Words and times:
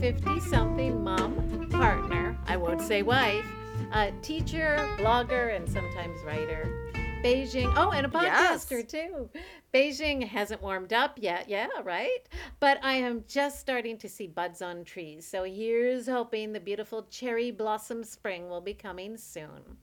50 0.00 0.40
something 0.40 1.02
mom, 1.02 1.68
partner, 1.70 2.36
I 2.46 2.56
won't 2.56 2.80
say 2.80 3.02
wife, 3.02 3.44
uh, 3.92 4.10
teacher, 4.22 4.76
blogger, 4.98 5.56
and 5.56 5.68
sometimes 5.68 6.22
writer. 6.24 6.72
Beijing, 7.24 7.72
oh, 7.76 7.90
and 7.90 8.06
a 8.06 8.08
podcaster 8.08 8.82
Yes. 8.82 8.92
too. 8.92 9.28
Beijing 9.74 10.24
hasn't 10.26 10.62
warmed 10.62 10.92
up 10.92 11.18
yet, 11.20 11.48
yeah, 11.48 11.66
right? 11.82 12.20
But 12.60 12.78
I 12.84 12.94
am 12.94 13.24
just 13.26 13.58
starting 13.58 13.98
to 13.98 14.08
see 14.08 14.28
buds 14.28 14.62
on 14.62 14.84
trees. 14.84 15.26
So 15.26 15.42
here's 15.42 16.06
hoping 16.06 16.52
the 16.52 16.60
beautiful 16.60 17.02
cherry 17.10 17.50
blossom 17.50 18.04
spring 18.04 18.48
will 18.48 18.60
be 18.60 18.74
coming 18.74 19.16
soon. 19.16 19.78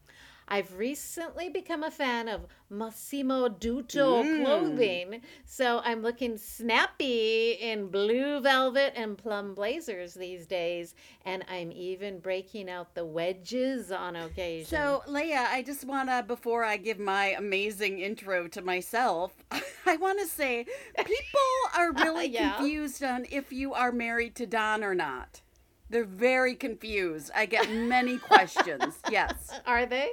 I've 0.48 0.77
recently 0.77 1.50
become 1.50 1.84
a 1.84 1.89
fan 1.91 2.27
of 2.27 2.45
Massimo 2.70 3.48
Dutti 3.50 3.95
Mm. 3.98 4.44
clothing, 4.44 5.21
so 5.45 5.82
I'm 5.84 6.02
looking 6.02 6.38
snappy 6.38 7.52
in 7.53 7.88
blue 7.88 8.40
velvet 8.41 8.94
and 8.95 9.17
plum 9.17 9.55
blazers 9.55 10.13
these 10.13 10.45
days, 10.45 10.94
and 11.26 11.44
I'm 11.50 11.72
even 11.72 12.20
breaking 12.20 12.70
out 12.70 12.94
the 12.94 13.05
wedges 13.05 13.91
on 13.91 14.16
occasion. 14.16 14.67
So, 14.67 15.02
Leah, 15.08 15.48
I 15.50 15.63
just 15.63 15.84
want 15.86 16.09
to, 16.09 16.23
before 16.23 16.64
I 16.64 16.77
give 16.77 17.00
my 17.00 17.27
amazing 17.38 18.00
intro 18.00 18.48
to 18.50 18.62
myself, 18.62 19.34
I 19.86 19.95
want 19.98 20.20
to 20.20 20.27
say 20.27 20.66
people 20.95 21.50
are 21.77 21.91
really 21.94 22.27
Yeah. 22.27 22.55
confused 22.58 23.03
on 23.03 23.25
if 23.31 23.52
you 23.52 23.73
are 23.73 23.91
married 23.91 24.36
to 24.36 24.45
Don 24.45 24.84
or 24.84 24.94
not. 24.94 25.41
They're 25.89 26.03
very 26.03 26.55
confused. 26.55 27.31
I 27.36 27.45
get 27.45 27.70
many 27.72 28.17
questions. 28.31 28.95
Yes. 29.09 29.52
are 29.66 29.86
they? 29.86 30.12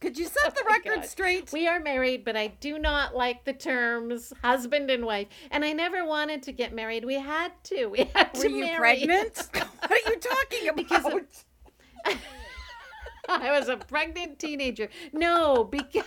Could 0.00 0.18
you 0.18 0.24
set 0.26 0.42
oh 0.46 0.50
the 0.50 0.62
Oh 0.62 0.68
my 0.68 0.74
record 0.76 0.94
God. 1.02 1.06
straight? 1.06 1.52
We 1.52 1.66
are 1.66 1.80
married, 1.80 2.24
but 2.24 2.36
I 2.36 2.48
do 2.48 2.78
not 2.78 3.14
like 3.16 3.44
the 3.44 3.52
terms 3.52 4.32
husband 4.42 4.90
and 4.90 5.04
wife. 5.06 5.28
And 5.50 5.64
I 5.64 5.72
never 5.72 6.04
wanted 6.04 6.42
to 6.44 6.52
get 6.52 6.74
married. 6.74 7.04
We 7.04 7.14
had 7.14 7.52
to. 7.64 7.86
We 7.86 7.98
had 8.14 8.30
Were 8.34 8.42
to 8.42 8.50
you 8.50 8.60
marry. 8.64 8.78
pregnant? 8.78 9.48
what 9.52 9.90
are 9.90 10.10
you 10.10 10.16
talking 10.18 10.68
about? 10.68 10.76
Because 10.76 11.04
of- 11.06 11.44
I 13.26 13.58
was 13.58 13.68
a 13.68 13.78
pregnant 13.78 14.38
teenager. 14.38 14.90
No, 15.12 15.64
because 15.64 16.04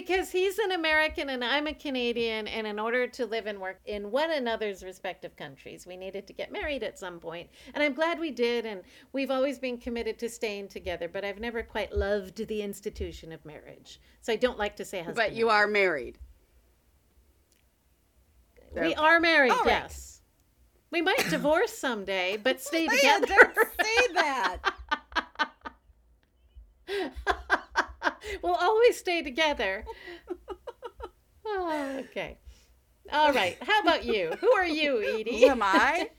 because 0.00 0.30
he's 0.30 0.58
an 0.58 0.72
American 0.72 1.30
and 1.30 1.44
I'm 1.44 1.66
a 1.66 1.74
Canadian, 1.74 2.46
and 2.46 2.66
in 2.66 2.78
order 2.78 3.06
to 3.08 3.26
live 3.26 3.46
and 3.46 3.60
work 3.60 3.80
in 3.86 4.10
one 4.10 4.30
another's 4.30 4.84
respective 4.84 5.36
countries, 5.36 5.86
we 5.86 5.96
needed 5.96 6.26
to 6.28 6.32
get 6.32 6.52
married 6.52 6.82
at 6.82 6.98
some 6.98 7.18
point. 7.18 7.48
And 7.74 7.82
I'm 7.82 7.94
glad 7.94 8.20
we 8.20 8.30
did, 8.30 8.64
and 8.64 8.82
we've 9.12 9.30
always 9.30 9.58
been 9.58 9.76
committed 9.76 10.18
to 10.20 10.28
staying 10.28 10.68
together. 10.68 11.08
But 11.08 11.24
I've 11.24 11.40
never 11.40 11.62
quite 11.62 11.92
loved 11.92 12.46
the 12.46 12.62
institution 12.62 13.32
of 13.32 13.44
marriage, 13.44 14.00
so 14.20 14.32
I 14.32 14.36
don't 14.36 14.58
like 14.58 14.76
to 14.76 14.84
say 14.84 14.98
husband. 14.98 15.16
but 15.16 15.32
you 15.32 15.48
are 15.48 15.66
married. 15.66 16.18
We 18.74 18.94
are 18.94 19.18
married. 19.18 19.50
Right. 19.50 19.66
Yes. 19.66 20.20
We 20.90 21.02
might 21.02 21.26
divorce 21.30 21.76
someday, 21.76 22.36
but 22.36 22.60
stay 22.60 22.86
Leah, 22.86 23.20
together. 23.20 23.52
don't 23.54 23.86
say 23.86 24.12
that. 24.14 24.74
we'll 28.42 28.54
always 28.54 28.98
stay 28.98 29.22
together. 29.22 29.84
Oh, 31.50 31.96
okay. 32.00 32.36
All 33.10 33.32
right. 33.32 33.56
How 33.62 33.80
about 33.80 34.04
you? 34.04 34.32
Who 34.40 34.52
are 34.52 34.66
you, 34.66 35.02
Edie? 35.02 35.40
Who 35.40 35.46
am 35.46 35.62
I? 35.62 36.10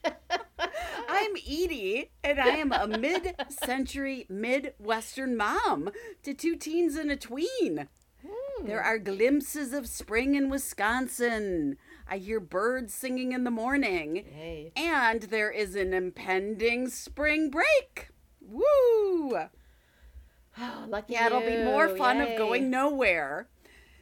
I'm 1.07 1.35
Edie, 1.35 2.09
and 2.23 2.39
I 2.39 2.47
am 2.47 2.71
a 2.71 2.87
mid 2.87 3.35
century 3.49 4.25
Midwestern 4.27 5.37
mom 5.37 5.91
to 6.23 6.33
two 6.33 6.55
teens 6.55 6.95
and 6.95 7.11
a 7.11 7.15
tween. 7.15 7.87
Hmm. 8.25 8.65
There 8.65 8.81
are 8.81 8.97
glimpses 8.97 9.71
of 9.71 9.87
spring 9.87 10.33
in 10.33 10.49
Wisconsin. 10.49 11.77
I 12.07 12.17
hear 12.17 12.39
birds 12.39 12.91
singing 12.91 13.33
in 13.33 13.43
the 13.43 13.51
morning. 13.51 14.25
Hey. 14.27 14.71
And 14.75 15.21
there 15.23 15.51
is 15.51 15.75
an 15.75 15.93
impending 15.93 16.89
spring 16.89 17.51
break. 17.51 18.09
Woo! 18.41 18.63
Oh, 20.57 20.85
lucky 20.89 21.13
Yeah, 21.13 21.27
it'll 21.27 21.41
be 21.41 21.57
more 21.57 21.89
fun 21.89 22.17
Yay. 22.17 22.33
of 22.33 22.37
going 22.37 22.69
nowhere. 22.69 23.47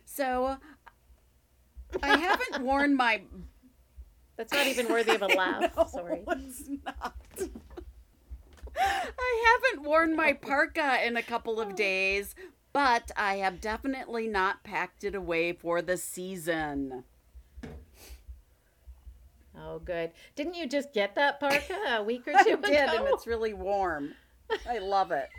So 0.06 0.58
I 2.02 2.18
haven't 2.18 2.63
worn 2.66 2.96
my 2.96 3.22
That's 4.38 4.53
not 4.53 4.68
even 4.68 4.88
worthy 4.90 5.13
of 5.16 5.22
a 5.22 5.28
laugh. 5.35 5.75
No, 5.75 5.85
Sorry. 5.88 6.24
it's 6.28 6.69
not. 6.85 7.16
I 8.80 9.59
haven't 9.74 9.85
worn 9.88 10.16
my 10.16 10.34
parka 10.34 11.06
in 11.06 11.18
a 11.18 11.24
couple 11.24 11.59
of 11.59 11.75
days, 11.75 12.35
but 12.74 13.12
I 13.18 13.38
have 13.38 13.59
definitely 13.59 14.28
not 14.28 14.64
packed 14.64 15.03
it 15.03 15.16
away 15.16 15.53
for 15.53 15.81
the 15.81 15.97
season. 15.97 17.03
Oh, 19.59 19.79
good. 19.79 20.12
Didn't 20.35 20.53
you 20.53 20.68
just 20.68 20.94
get 20.94 21.16
that 21.16 21.40
parka 21.40 21.74
a 21.97 22.03
week 22.03 22.28
or 22.28 22.34
two 22.34 22.38
I 22.38 22.44
two 22.44 22.58
did, 22.62 22.75
and 22.78 22.94
ago? 22.94 23.08
it's 23.14 23.25
really 23.25 23.53
warm. 23.53 24.14
I 24.69 24.78
love 24.78 25.12
it. 25.12 25.29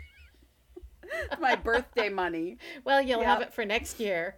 It's 1.31 1.39
my 1.41 1.55
birthday 1.55 2.09
money. 2.09 2.57
Well, 2.83 3.01
you'll 3.01 3.23
have 3.23 3.41
it 3.41 3.53
for 3.53 3.65
next 3.65 3.99
year. 3.99 4.35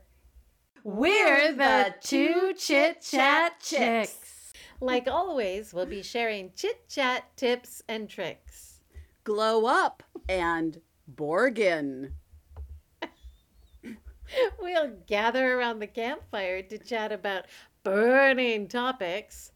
We're 0.83 1.53
the 1.53 1.93
two 2.01 2.53
chit 2.57 3.01
chat 3.01 3.59
chicks. 3.61 4.53
Like 4.79 5.07
always, 5.07 5.73
we'll 5.73 5.85
be 5.85 6.01
sharing 6.01 6.51
chit 6.55 6.89
chat 6.89 7.25
tips 7.37 7.83
and 7.87 8.09
tricks. 8.09 8.79
Glow 9.23 9.65
up 9.65 10.03
and 10.27 10.81
Borgen. 11.13 12.13
We'll 14.61 14.93
gather 15.07 15.59
around 15.59 15.79
the 15.79 15.87
campfire 15.87 16.61
to 16.61 16.77
chat 16.77 17.11
about 17.11 17.47
burning 17.83 18.69
topics. 18.69 19.51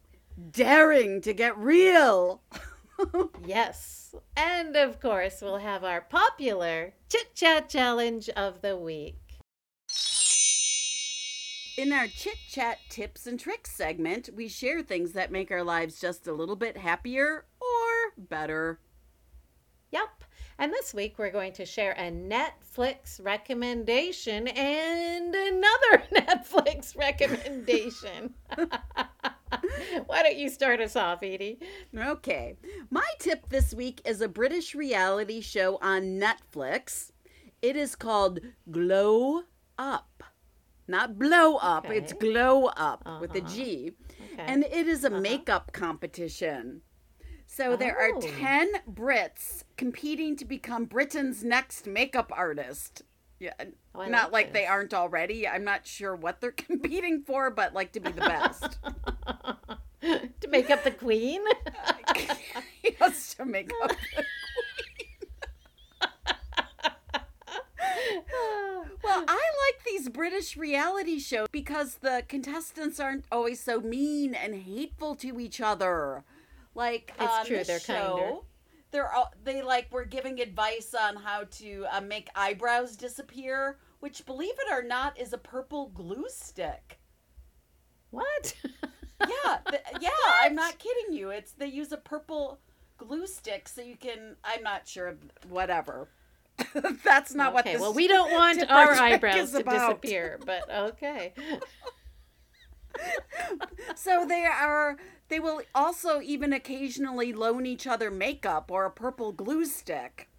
Daring 0.51 1.21
to 1.21 1.33
get 1.33 1.57
real. 1.57 2.41
Yes. 3.45 4.15
And 4.35 4.75
of 4.75 4.99
course, 4.99 5.41
we'll 5.41 5.57
have 5.57 5.83
our 5.83 6.01
popular 6.01 6.93
chit 7.09 7.35
chat 7.35 7.69
challenge 7.69 8.29
of 8.29 8.61
the 8.61 8.77
week. 8.77 9.19
In 11.77 11.91
our 11.91 12.07
chit 12.07 12.37
chat 12.49 12.77
tips 12.89 13.27
and 13.27 13.39
tricks 13.39 13.75
segment, 13.75 14.29
we 14.33 14.47
share 14.47 14.81
things 14.81 15.11
that 15.11 15.31
make 15.31 15.51
our 15.51 15.63
lives 15.63 15.99
just 15.99 16.25
a 16.25 16.33
little 16.33 16.55
bit 16.55 16.77
happier 16.77 17.45
or 17.59 18.13
better. 18.17 18.79
Yep. 19.91 20.23
And 20.57 20.71
this 20.71 20.93
week 20.93 21.15
we're 21.17 21.31
going 21.31 21.51
to 21.53 21.65
share 21.65 21.91
a 21.93 22.09
Netflix 22.09 23.23
recommendation 23.23 24.47
and 24.47 25.35
another 25.35 26.03
Netflix 26.15 26.97
recommendation. 26.97 28.33
Why 30.07 30.23
don't 30.23 30.35
you 30.37 30.49
start 30.49 30.81
us 30.81 30.95
off, 30.95 31.23
Edie? 31.23 31.59
Okay. 31.95 32.57
My 32.89 33.05
tip 33.19 33.49
this 33.49 33.73
week 33.73 34.01
is 34.05 34.21
a 34.21 34.27
British 34.27 34.75
reality 34.75 35.41
show 35.41 35.77
on 35.81 36.19
Netflix. 36.19 37.11
It 37.61 37.75
is 37.75 37.95
called 37.95 38.39
Glow 38.71 39.43
Up. 39.77 40.23
Not 40.87 41.17
blow 41.17 41.55
up, 41.57 41.89
it's 41.89 42.13
glow 42.13 42.65
up 42.67 43.07
with 43.19 43.35
a 43.35 43.39
Uh-huh. 43.41 43.49
G. 43.55 43.91
Okay. 44.33 44.43
And 44.43 44.63
it 44.65 44.87
is 44.87 45.03
a 45.03 45.09
makeup 45.09 45.71
competition. 45.73 46.81
So 47.47 47.75
there 47.75 47.97
are 47.97 48.11
Oh. 48.15 48.21
10 48.21 48.71
Brits 48.87 49.63
competing 49.77 50.35
to 50.37 50.45
become 50.45 50.85
Britain's 50.85 51.43
next 51.43 51.87
makeup 51.87 52.31
artist. 52.35 53.01
Yeah, 53.39 53.53
Oh, 53.97 54.05
not 54.07 54.31
like 54.31 54.45
like 54.47 54.53
they 54.53 54.65
aren't 54.65 54.93
already. 54.93 55.47
I'm 55.47 55.63
not 55.63 55.85
sure 55.87 56.15
what 56.15 56.41
they're 56.41 56.51
competing 56.51 57.21
for, 57.21 57.49
but 57.49 57.73
like 57.73 57.91
to 57.93 57.99
be 57.99 58.11
the 58.11 58.21
best. 58.21 58.77
to 60.41 60.47
make 60.49 60.69
up 60.69 60.83
the 60.83 60.91
queen? 60.91 61.41
yes, 62.83 63.35
to 63.35 63.45
make 63.45 63.71
up. 63.83 63.89
The 63.89 63.95
queen. 63.95 64.25
well, 69.03 69.23
I 69.27 69.33
like 69.33 69.83
these 69.85 70.09
British 70.09 70.57
reality 70.57 71.19
shows 71.19 71.47
because 71.51 71.95
the 71.95 72.23
contestants 72.27 72.99
aren't 72.99 73.25
always 73.31 73.59
so 73.59 73.79
mean 73.81 74.33
and 74.35 74.55
hateful 74.55 75.15
to 75.15 75.39
each 75.39 75.61
other. 75.61 76.23
Like 76.73 77.13
It's 77.19 77.31
on 77.33 77.45
true, 77.45 77.57
this 77.57 77.67
they're 77.67 77.79
show, 77.79 78.17
kinder. 78.17 78.39
They're 78.91 79.13
all, 79.13 79.33
they 79.43 79.61
like 79.61 79.91
were 79.91 80.05
giving 80.05 80.39
advice 80.39 80.93
on 80.93 81.15
how 81.15 81.45
to 81.51 81.85
uh, 81.91 82.01
make 82.01 82.29
eyebrows 82.35 82.95
disappear, 82.95 83.77
which 83.99 84.25
believe 84.25 84.53
it 84.57 84.71
or 84.71 84.83
not 84.83 85.19
is 85.19 85.33
a 85.33 85.37
purple 85.37 85.87
glue 85.89 86.25
stick. 86.29 86.99
what? 88.11 88.55
Yeah, 89.21 89.57
th- 89.69 89.81
yeah, 90.01 90.09
I'm 90.41 90.55
not 90.55 90.77
kidding 90.79 91.13
you. 91.13 91.29
It's 91.29 91.51
they 91.53 91.67
use 91.67 91.91
a 91.91 91.97
purple 91.97 92.59
glue 92.97 93.27
stick 93.27 93.67
so 93.67 93.81
you 93.81 93.95
can. 93.95 94.35
I'm 94.43 94.63
not 94.63 94.87
sure. 94.87 95.17
Whatever. 95.49 96.09
That's 97.03 97.33
not 97.33 97.53
what 97.53 97.65
okay, 97.65 97.73
this. 97.73 97.81
well, 97.81 97.93
we 97.93 98.07
don't 98.07 98.31
want 98.33 98.69
our 98.69 98.91
eyebrows 98.93 99.51
to 99.51 99.59
about. 99.59 100.01
disappear, 100.01 100.39
but 100.45 100.69
okay. 100.73 101.33
So 103.95 104.25
they 104.27 104.45
are. 104.45 104.97
They 105.27 105.39
will 105.39 105.61
also 105.73 106.21
even 106.21 106.53
occasionally 106.53 107.33
loan 107.33 107.65
each 107.65 107.87
other 107.87 108.11
makeup 108.11 108.69
or 108.71 108.85
a 108.85 108.91
purple 108.91 109.31
glue 109.31 109.65
stick. 109.65 110.29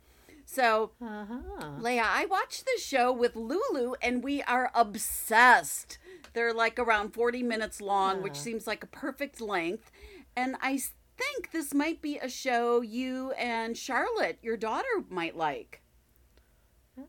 So, 0.48 0.92
Uh-huh. 1.02 1.76
Leia, 1.80 2.04
I 2.04 2.24
watched 2.26 2.64
the 2.64 2.80
show 2.80 3.12
with 3.12 3.34
Lulu 3.36 3.94
and 4.00 4.22
we 4.24 4.42
are 4.42 4.70
obsessed. 4.74 5.98
They're 6.32 6.54
like 6.54 6.78
around 6.78 7.12
40 7.14 7.42
minutes 7.42 7.80
long, 7.80 8.22
which 8.22 8.36
Ah. 8.38 8.40
seems 8.42 8.66
like 8.66 8.82
a 8.84 8.86
perfect 8.86 9.40
length. 9.40 9.90
And 10.36 10.56
I 10.60 10.78
think 11.18 11.50
this 11.50 11.74
might 11.74 12.00
be 12.00 12.18
a 12.18 12.28
show 12.28 12.80
you 12.80 13.32
and 13.32 13.76
Charlotte, 13.76 14.38
your 14.40 14.56
daughter, 14.56 15.04
might 15.08 15.36
like. 15.36 15.82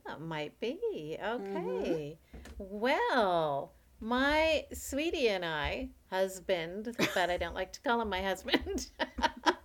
That 0.06 0.20
might 0.20 0.60
be. 0.60 1.18
Okay. 1.24 2.18
Well, 2.58 3.74
my 4.00 4.66
sweetie 4.74 5.30
and 5.30 5.46
I, 5.46 5.90
husband, 6.10 6.96
but 7.14 7.30
I 7.30 7.38
don't 7.38 7.54
like 7.56 7.72
to 7.74 7.82
call 7.82 8.02
him 8.02 8.10
my 8.10 8.22
husband, 8.22 8.90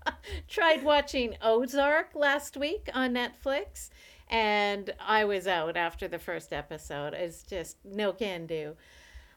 tried 0.48 0.82
watching 0.84 1.36
Ozark 1.42 2.14
last 2.14 2.56
week 2.56 2.88
on 2.94 3.14
Netflix. 3.14 3.90
And 4.28 4.92
I 5.00 5.24
was 5.24 5.46
out 5.46 5.76
after 5.76 6.08
the 6.08 6.18
first 6.18 6.52
episode. 6.52 7.12
It's 7.14 7.42
just 7.42 7.76
no 7.84 8.12
can 8.12 8.46
do. 8.46 8.76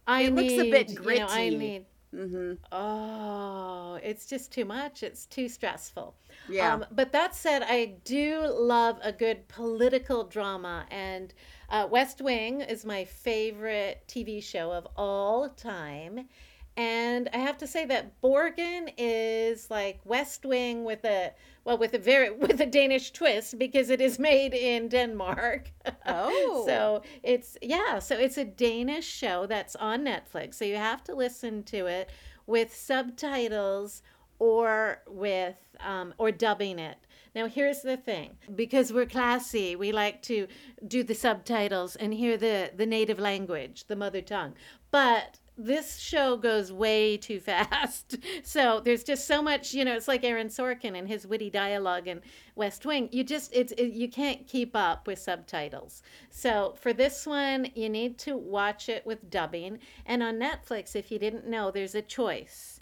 I 0.08 0.24
It 0.24 0.34
looks 0.36 0.54
a 0.54 0.70
bit 0.70 0.90
need, 0.90 0.90
You 0.90 1.20
know, 1.20 1.28
I 1.28 1.50
gritty. 1.50 1.58
need. 1.58 1.86
Mm-hmm. 2.14 2.54
Oh, 2.72 4.00
it's 4.02 4.26
just 4.26 4.52
too 4.52 4.64
much. 4.64 5.04
It's 5.04 5.26
too 5.26 5.50
stressful. 5.50 6.16
Yeah. 6.48 6.74
Um, 6.76 6.86
but 6.92 7.12
that 7.12 7.36
said, 7.36 7.64
I 7.64 7.96
do 8.06 8.48
love 8.48 9.00
a 9.04 9.12
good 9.12 9.48
political 9.50 10.24
drama, 10.24 10.86
and 10.92 11.34
uh, 11.70 11.88
West 11.92 12.22
Wing 12.22 12.62
is 12.62 12.86
my 12.86 13.04
favorite 13.04 14.04
TV 14.08 14.42
show 14.42 14.72
of 14.72 14.88
all 14.96 15.50
time. 15.50 16.30
And 16.78 17.30
I 17.34 17.38
have 17.38 17.58
to 17.60 17.68
say 17.68 17.86
that 17.86 18.22
Borgen 18.22 18.92
is 18.98 19.70
like 19.72 20.00
West 20.04 20.46
Wing 20.46 20.84
with 20.84 21.06
a 21.06 21.32
well, 21.64 21.78
with 21.78 21.94
a 21.94 22.00
very 22.00 22.32
with 22.46 22.60
a 22.60 22.66
Danish 22.66 23.12
twist 23.12 23.58
because 23.58 23.90
it 23.90 24.02
is 24.02 24.20
made 24.20 24.54
in 24.54 24.88
Denmark. 24.90 25.72
Oh. 26.08 26.64
so 26.68 27.02
it's 27.24 27.58
yeah, 27.62 28.00
so 28.00 28.16
it's 28.16 28.38
a 28.38 28.46
Danish 28.46 29.08
show 29.08 29.46
that's 29.48 29.76
on 29.76 30.06
Netflix. 30.06 30.56
So 30.56 30.66
you 30.66 30.76
have 30.76 31.04
to 31.06 31.16
listen 31.16 31.64
to 31.64 31.88
it 31.88 32.10
with 32.46 32.76
subtitles 32.76 34.04
or 34.38 35.02
with 35.08 35.56
um, 35.80 36.14
or 36.18 36.32
dubbing 36.32 36.80
it. 36.80 36.98
Now 37.34 37.48
here's 37.48 37.82
the 37.82 37.98
thing: 37.98 38.38
because 38.56 38.94
we're 38.94 39.06
classy, 39.06 39.76
we 39.76 39.92
like 39.92 40.22
to 40.24 40.48
do 40.88 41.04
the 41.04 41.16
subtitles 41.16 41.96
and 41.96 42.14
hear 42.14 42.38
the 42.38 42.72
the 42.76 42.86
native 42.86 43.20
language, 43.20 43.86
the 43.88 43.96
mother 43.96 44.22
tongue. 44.22 44.54
But 44.92 45.40
this 45.58 45.98
show 45.98 46.36
goes 46.38 46.72
way 46.72 47.18
too 47.18 47.40
fast. 47.40 48.18
So 48.44 48.80
there's 48.84 49.04
just 49.04 49.28
so 49.28 49.42
much, 49.42 49.74
you 49.74 49.84
know, 49.86 49.96
it's 49.96 50.08
like 50.08 50.24
Aaron 50.24 50.50
Sorkin 50.50 50.98
and 50.98 51.08
his 51.08 51.26
witty 51.26 51.50
dialogue 51.50 52.08
in 52.08 52.22
West 52.56 52.86
Wing. 52.86 53.10
You 53.12 53.24
just 53.24 53.54
it's 53.54 53.72
it, 53.74 53.94
you 53.94 54.08
can't 54.08 54.48
keep 54.48 54.76
up 54.76 55.08
with 55.08 55.20
subtitles. 55.20 56.04
So 56.30 56.76
for 56.80 56.94
this 56.94 57.26
one, 57.26 57.68
you 57.76 57.90
need 57.90 58.18
to 58.20 58.38
watch 58.38 58.90
it 58.90 59.06
with 59.06 59.30
dubbing. 59.30 59.80
And 60.06 60.22
on 60.22 60.40
Netflix, 60.40 60.96
if 60.96 61.12
you 61.12 61.20
didn't 61.20 61.48
know, 61.48 61.72
there's 61.72 61.96
a 61.96 62.02
choice. 62.02 62.80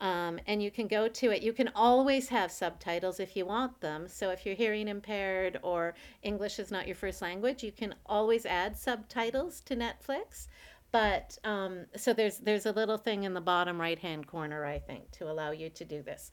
Um, 0.00 0.40
and 0.46 0.62
you 0.62 0.70
can 0.70 0.88
go 0.88 1.08
to 1.08 1.30
it. 1.30 1.42
You 1.42 1.52
can 1.52 1.70
always 1.74 2.28
have 2.28 2.50
subtitles 2.50 3.20
if 3.20 3.36
you 3.36 3.46
want 3.46 3.80
them. 3.80 4.08
So 4.08 4.30
if 4.30 4.44
you're 4.44 4.56
hearing 4.56 4.88
impaired 4.88 5.58
or 5.62 5.94
English 6.22 6.58
is 6.58 6.70
not 6.70 6.86
your 6.86 6.96
first 6.96 7.22
language, 7.22 7.62
you 7.62 7.72
can 7.72 7.94
always 8.04 8.44
add 8.44 8.76
subtitles 8.76 9.60
to 9.62 9.76
Netflix. 9.76 10.48
But 10.94 11.36
um, 11.42 11.86
so 11.96 12.12
there's 12.12 12.38
there's 12.38 12.66
a 12.66 12.70
little 12.70 12.98
thing 12.98 13.24
in 13.24 13.34
the 13.34 13.40
bottom 13.40 13.80
right 13.80 13.98
hand 13.98 14.28
corner, 14.28 14.64
I 14.64 14.78
think, 14.78 15.10
to 15.18 15.28
allow 15.28 15.50
you 15.50 15.68
to 15.70 15.84
do 15.84 16.04
this. 16.04 16.30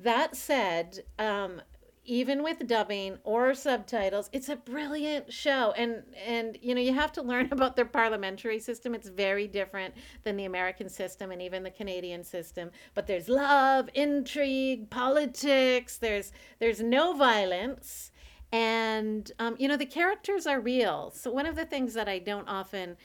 That 0.00 0.34
said, 0.34 1.04
um, 1.20 1.62
even 2.04 2.42
with 2.42 2.66
dubbing 2.66 3.18
or 3.22 3.54
subtitles, 3.54 4.28
it's 4.32 4.48
a 4.48 4.56
brilliant 4.56 5.32
show. 5.32 5.72
And 5.76 6.02
and 6.26 6.58
you 6.60 6.74
know 6.74 6.80
you 6.80 6.92
have 6.92 7.12
to 7.12 7.22
learn 7.22 7.48
about 7.52 7.76
their 7.76 7.84
parliamentary 7.84 8.58
system. 8.58 8.92
It's 8.96 9.08
very 9.08 9.46
different 9.46 9.94
than 10.24 10.36
the 10.36 10.46
American 10.46 10.88
system 10.88 11.30
and 11.30 11.40
even 11.40 11.62
the 11.62 11.70
Canadian 11.70 12.24
system. 12.24 12.72
But 12.94 13.06
there's 13.06 13.28
love, 13.28 13.88
intrigue, 13.94 14.90
politics. 14.90 15.98
There's 15.98 16.32
there's 16.58 16.80
no 16.80 17.14
violence, 17.14 18.10
and 18.50 19.30
um, 19.38 19.54
you 19.60 19.68
know 19.68 19.76
the 19.76 19.86
characters 19.86 20.44
are 20.44 20.58
real. 20.58 21.12
So 21.14 21.30
one 21.30 21.46
of 21.46 21.54
the 21.54 21.66
things 21.66 21.94
that 21.94 22.08
I 22.08 22.18
don't 22.18 22.48
often 22.48 22.96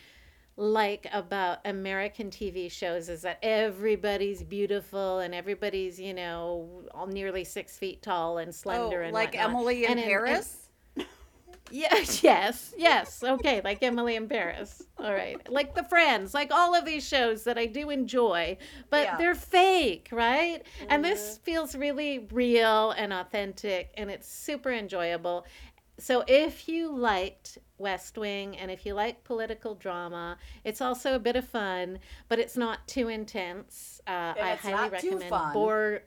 like 0.57 1.07
about 1.13 1.59
American 1.65 2.31
TV 2.31 2.69
shows 2.69 3.09
is 3.09 3.21
that 3.21 3.37
everybody's 3.43 4.41
beautiful 4.43 5.19
and 5.19 5.33
everybody's, 5.35 5.99
you 5.99 6.15
know, 6.15 6.83
all 6.91 7.05
nearly 7.05 7.43
six 7.43 7.77
feet 7.77 8.01
tall 8.01 8.39
and 8.39 8.49
oh, 8.49 8.51
slender 8.51 9.03
oh, 9.03 9.05
and 9.05 9.13
like 9.13 9.35
whatnot. 9.35 9.49
Emily 9.51 9.85
in 9.85 9.91
And 9.91 9.99
in- 9.99 10.05
Paris? 10.05 10.63
Yeah, 11.69 11.93
yes, 12.21 12.73
yes. 12.77 13.21
Okay, 13.21 13.59
like 13.61 13.83
Emily 13.83 14.15
in 14.15 14.29
Paris. 14.29 14.83
All 14.97 15.13
right. 15.13 15.37
Like 15.51 15.75
the 15.75 15.83
Friends, 15.83 16.33
like 16.33 16.49
all 16.49 16.73
of 16.73 16.85
these 16.85 17.05
shows 17.05 17.43
that 17.43 17.57
I 17.57 17.65
do 17.65 17.89
enjoy, 17.89 18.57
but 18.89 19.03
Yeah. 19.03 19.17
they're 19.17 19.35
fake, 19.35 20.07
right? 20.13 20.63
And 20.87 21.03
this 21.03 21.33
mm-hmm. 21.33 21.43
feels 21.43 21.75
really 21.75 22.19
real 22.31 22.91
and 22.91 23.11
authentic 23.11 23.91
and 23.97 24.09
it's 24.09 24.31
super 24.31 24.71
enjoyable. 24.71 25.45
So 25.99 26.23
if 26.27 26.69
you 26.69 26.89
liked 26.95 27.57
West 27.77 28.17
Wing 28.17 28.57
and 28.57 28.71
if 28.71 28.85
you 28.85 28.93
like 28.93 29.23
political 29.23 29.75
drama, 29.75 30.37
it's 30.63 30.81
also 30.81 31.15
a 31.15 31.19
bit 31.19 31.35
of 31.35 31.47
fun, 31.47 31.99
but 32.27 32.39
it's 32.39 32.57
not 32.57 32.87
too 32.87 33.07
intense. 33.07 34.01
Uh, 34.07 34.33
I 34.41 34.57
highly 34.61 34.89
recommend 34.89 35.29
fun. 35.29 35.53
Bor- 35.53 36.01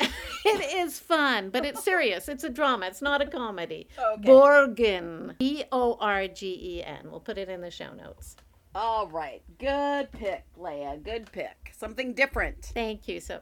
it 0.00 0.74
is 0.76 0.98
fun, 0.98 1.50
but 1.50 1.64
it's 1.64 1.82
serious. 1.82 2.28
It's 2.28 2.44
a 2.44 2.48
drama. 2.48 2.86
It's 2.86 3.02
not 3.02 3.20
a 3.20 3.26
comedy. 3.26 3.88
Okay. 3.98 4.28
Borgen. 4.28 5.36
B 5.38 5.64
O 5.72 5.96
R 6.00 6.28
G 6.28 6.76
E 6.78 6.84
N. 6.84 7.10
We'll 7.10 7.20
put 7.20 7.36
it 7.36 7.48
in 7.48 7.60
the 7.60 7.70
show 7.70 7.92
notes. 7.92 8.36
All 8.74 9.08
right. 9.08 9.42
Good 9.58 10.12
pick, 10.12 10.44
Leia. 10.56 11.02
Good 11.02 11.32
pick. 11.32 11.72
Something 11.76 12.14
different. 12.14 12.66
Thank 12.66 13.08
you. 13.08 13.18
So, 13.18 13.40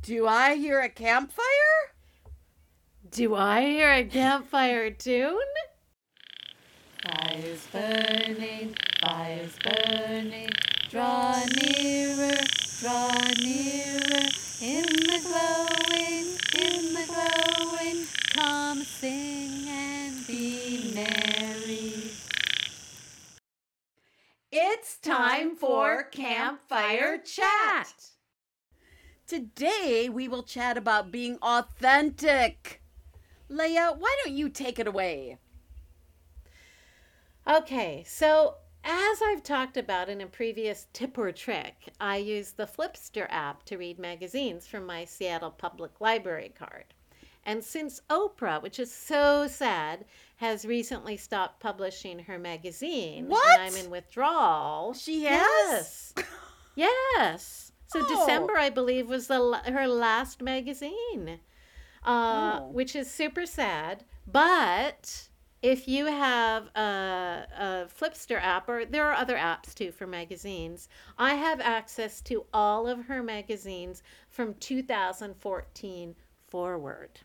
Do 0.00 0.26
I 0.26 0.54
hear 0.56 0.80
a 0.80 0.88
campfire? 0.88 1.44
do 3.10 3.34
I 3.34 3.62
hear 3.62 3.92
a 3.92 4.04
campfire 4.04 4.90
tune? 4.90 5.38
Fires 7.02 7.66
burning, 7.72 8.76
fires 9.00 9.58
burning, 9.64 10.50
draw 10.88 11.34
nearer, 11.60 12.38
draw 12.80 13.10
nearer, 13.42 14.28
in 14.60 14.84
the 14.84 15.18
glowing, 15.26 16.28
in 16.54 16.94
the 16.94 17.04
glowing, 17.08 18.06
come 18.32 18.84
sing 18.84 19.66
and 19.66 20.24
be 20.28 20.92
merry. 20.94 22.12
It's 24.52 24.98
time 24.98 25.56
for 25.56 26.04
Campfire 26.04 27.18
Chat. 27.18 28.10
Today 29.26 30.08
we 30.08 30.28
will 30.28 30.44
chat 30.44 30.78
about 30.78 31.10
being 31.10 31.38
authentic. 31.42 32.80
Leia, 33.50 33.98
why 33.98 34.16
don't 34.22 34.36
you 34.36 34.48
take 34.48 34.78
it 34.78 34.86
away? 34.86 35.38
Okay, 37.48 38.04
so 38.06 38.56
as 38.84 39.20
I've 39.24 39.42
talked 39.42 39.76
about 39.76 40.08
in 40.08 40.20
a 40.20 40.26
previous 40.26 40.86
tip 40.92 41.18
or 41.18 41.32
trick, 41.32 41.74
I 42.00 42.16
use 42.18 42.52
the 42.52 42.66
Flipster 42.66 43.26
app 43.30 43.64
to 43.64 43.76
read 43.76 43.98
magazines 43.98 44.66
from 44.66 44.86
my 44.86 45.04
Seattle 45.04 45.50
Public 45.50 46.00
Library 46.00 46.52
card. 46.56 46.84
And 47.44 47.64
since 47.64 48.00
Oprah, 48.08 48.62
which 48.62 48.78
is 48.78 48.92
so 48.92 49.48
sad, 49.48 50.04
has 50.36 50.64
recently 50.64 51.16
stopped 51.16 51.58
publishing 51.60 52.20
her 52.20 52.38
magazine, 52.38 53.26
What? 53.28 53.58
and 53.58 53.62
I'm 53.74 53.84
in 53.84 53.90
withdrawal. 53.90 54.94
She 54.94 55.24
has? 55.24 56.14
Yes. 56.14 56.14
yes. 57.16 57.72
So 57.88 58.00
Oh. 58.04 58.08
December, 58.08 58.56
I 58.56 58.70
believe, 58.70 59.08
was 59.08 59.26
the 59.26 59.40
la- 59.40 59.64
her 59.64 59.88
last 59.88 60.40
magazine, 60.40 61.40
uh, 62.06 62.60
Oh. 62.62 62.68
which 62.70 62.94
is 62.94 63.10
super 63.10 63.44
sad. 63.44 64.04
But 64.26 65.28
if 65.62 65.86
you 65.86 66.06
have 66.06 66.66
a, 66.74 67.46
a 67.56 67.88
Flipster 67.88 68.40
app, 68.42 68.68
or 68.68 68.84
there 68.84 69.06
are 69.06 69.14
other 69.14 69.36
apps 69.36 69.74
too 69.74 69.92
for 69.92 70.06
magazines, 70.06 70.88
I 71.16 71.34
have 71.34 71.60
access 71.60 72.20
to 72.22 72.44
all 72.52 72.88
of 72.88 73.06
her 73.06 73.22
magazines 73.22 74.02
from 74.28 74.54
2014 74.54 76.16
forward. 76.48 77.20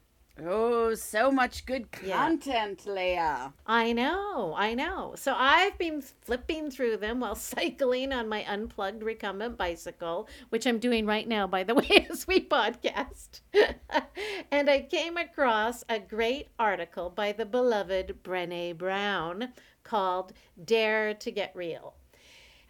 Oh, 0.46 0.94
so 0.94 1.32
much 1.32 1.66
good 1.66 1.88
Yeah. 2.04 2.18
content, 2.18 2.84
Leia. 2.86 3.54
I 3.66 3.92
know, 3.94 4.54
I 4.56 4.74
know. 4.76 5.14
So 5.16 5.34
I've 5.36 5.78
been 5.78 6.02
flipping 6.02 6.70
through 6.70 6.98
them 6.98 7.20
while 7.22 7.36
cycling 7.56 8.14
on 8.14 8.30
my 8.30 8.44
unplugged 8.48 9.02
recumbent 9.04 9.58
bicycle, 9.58 10.28
which 10.50 10.68
I'm 10.68 10.80
doing 10.80 11.06
right 11.06 11.28
now, 11.28 11.48
by 11.48 11.64
the 11.64 11.76
way, 11.80 12.08
as 12.10 12.28
we 12.28 12.40
podcast. 12.48 13.42
and 14.52 14.70
I 14.70 14.82
came 14.82 15.18
across 15.18 15.84
a 15.90 16.00
great 16.00 16.50
article 16.60 17.10
by 17.10 17.32
the 17.32 17.46
beloved 17.46 18.20
Brene 18.24 18.78
Brown 18.78 19.54
called 19.84 20.34
Dare 20.64 21.14
to 21.16 21.32
Get 21.32 21.56
Real. 21.56 21.96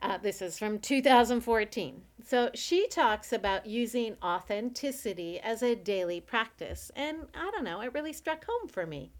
Uh, 0.01 0.17
this 0.17 0.41
is 0.41 0.59
from 0.59 0.79
2014. 0.79 2.01
So 2.23 2.51
she 2.53 2.87
talks 2.87 3.33
about 3.33 3.65
using 3.65 4.15
authenticity 4.23 5.39
as 5.39 5.63
a 5.63 5.75
daily 5.75 6.21
practice. 6.21 6.91
And 6.95 7.19
I 7.33 7.49
don't 7.51 7.63
know, 7.63 7.81
it 7.81 7.93
really 7.93 8.13
struck 8.13 8.45
home 8.45 8.67
for 8.67 8.85
me. 8.85 9.11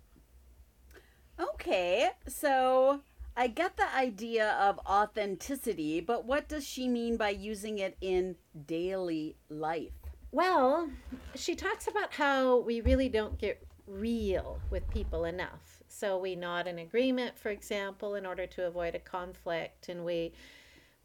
Okay, 1.40 2.10
so 2.28 3.02
I 3.36 3.48
get 3.48 3.78
the 3.78 3.96
idea 3.96 4.52
of 4.54 4.80
authenticity, 4.88 6.02
but 6.02 6.26
what 6.26 6.48
does 6.48 6.66
she 6.66 6.88
mean 6.88 7.18
by 7.18 7.30
using 7.30 7.80
it 7.80 7.96
in 8.02 8.36
daily 8.66 9.36
life? 9.50 9.92
Well, 10.32 10.90
she 11.36 11.56
talks 11.56 11.88
about 11.88 12.14
how 12.14 12.58
we 12.60 12.82
really 12.82 13.10
don't 13.10 13.38
get 13.38 13.66
real 13.88 14.60
with 14.70 14.90
people 14.90 15.26
enough. 15.26 15.82
So 15.88 16.18
we 16.18 16.36
nod 16.36 16.68
in 16.68 16.80
agreement, 16.80 17.38
for 17.38 17.50
example, 17.50 18.16
in 18.16 18.26
order 18.26 18.46
to 18.46 18.66
avoid 18.66 18.96
a 18.96 19.00
conflict, 19.00 19.90
and 19.90 20.04
we 20.04 20.34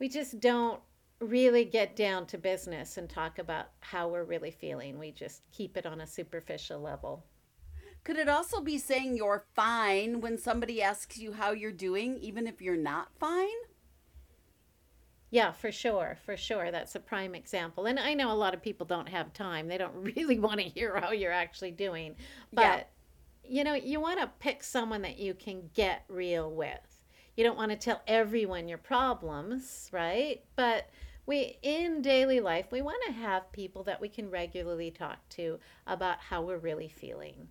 we 0.03 0.09
just 0.09 0.41
don't 0.41 0.81
really 1.21 1.65
get 1.65 1.95
down 1.95 2.27
to 2.27 2.37
business 2.37 2.97
and 2.97 3.09
talk 3.09 3.39
about 3.39 3.69
how 3.79 4.09
we're 4.09 4.25
really 4.25 4.51
feeling. 4.51 4.99
We 4.99 5.13
just 5.13 5.43
keep 5.53 5.77
it 5.77 5.87
on 5.87 6.01
a 6.01 6.07
superficial 6.09 6.81
level. 6.81 7.25
Could 8.03 8.17
it 8.17 8.29
also 8.29 8.61
be 8.61 8.79
saying 8.79 9.17
you're 9.17 9.45
fine 9.55 10.21
when 10.21 10.39
somebody 10.39 10.83
asks 10.83 11.19
you 11.19 11.31
how 11.31 11.53
you're 11.53 11.71
doing, 11.71 12.19
even 12.19 12.49
if 12.49 12.61
you're 12.61 12.77
not 12.77 13.17
fine? 13.21 13.47
Yeah, 15.31 15.53
for 15.53 15.71
sure. 15.71 16.19
For 16.27 16.37
sure. 16.37 16.73
That's 16.73 16.97
a 16.97 17.01
prime 17.01 17.37
example. 17.37 17.87
And 17.87 18.01
I 18.01 18.15
know 18.15 18.33
a 18.33 18.35
lot 18.35 18.55
of 18.55 18.61
people 18.61 18.87
don't 18.87 19.09
have 19.09 19.33
time. 19.33 19.69
They 19.69 19.79
don't 19.79 19.95
really 20.17 20.41
want 20.41 20.59
to 20.59 20.67
hear 20.67 20.99
how 20.99 21.13
you're 21.13 21.31
actually 21.31 21.71
doing. 21.71 22.17
But, 22.53 22.91
yeah. 23.45 23.49
you 23.49 23.63
know, 23.63 23.75
you 23.75 24.01
want 24.01 24.19
to 24.19 24.29
pick 24.41 24.65
someone 24.65 25.03
that 25.03 25.21
you 25.21 25.35
can 25.35 25.71
get 25.75 26.03
real 26.09 26.51
with. 26.51 26.92
You 27.37 27.45
don't 27.45 27.57
want 27.57 27.71
to 27.71 27.77
tell 27.77 28.03
everyone 28.07 28.69
your 28.69 28.79
problems, 28.79 29.89
right? 29.93 30.43
But 30.57 30.91
we 31.27 31.59
in 31.63 32.03
daily 32.03 32.41
life, 32.41 32.67
we 32.71 32.83
want 32.83 33.03
to 33.07 33.13
have 33.13 33.53
people 33.53 33.85
that 33.85 34.01
we 34.01 34.09
can 34.09 34.31
regularly 34.31 34.91
talk 34.91 35.19
to 35.31 35.59
about 35.87 36.19
how 36.19 36.43
we're 36.43 36.59
really 36.59 36.89
feeling. 36.89 37.49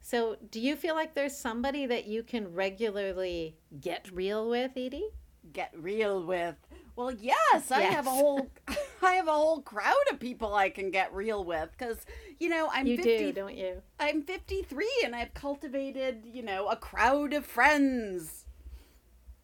So, 0.00 0.36
do 0.50 0.60
you 0.60 0.76
feel 0.76 0.94
like 0.94 1.14
there's 1.14 1.36
somebody 1.36 1.84
that 1.86 2.06
you 2.06 2.22
can 2.22 2.54
regularly 2.54 3.56
get 3.80 4.08
real 4.12 4.48
with, 4.48 4.70
Edie? 4.76 5.10
Get 5.52 5.72
real 5.76 6.24
with. 6.24 6.54
Well, 6.96 7.12
yes, 7.12 7.70
I 7.70 7.82
have 7.82 8.06
a 8.06 8.10
whole 8.10 8.50
I 9.02 9.14
have 9.14 9.28
a 9.28 9.32
whole 9.32 9.60
crowd 9.60 9.94
of 10.10 10.18
people 10.18 10.54
I 10.54 10.70
can 10.70 10.90
get 10.90 11.14
real 11.14 11.44
with 11.44 11.76
cuz 11.78 11.98
you 12.38 12.48
know, 12.48 12.68
I'm 12.72 12.86
you 12.86 12.96
50 12.96 13.18
do, 13.18 13.32
don't 13.32 13.56
you? 13.56 13.82
I'm 13.98 14.22
53 14.22 15.02
and 15.04 15.14
I've 15.14 15.34
cultivated, 15.34 16.22
you 16.24 16.42
know, 16.42 16.68
a 16.68 16.76
crowd 16.76 17.32
of 17.32 17.44
friends. 17.44 18.46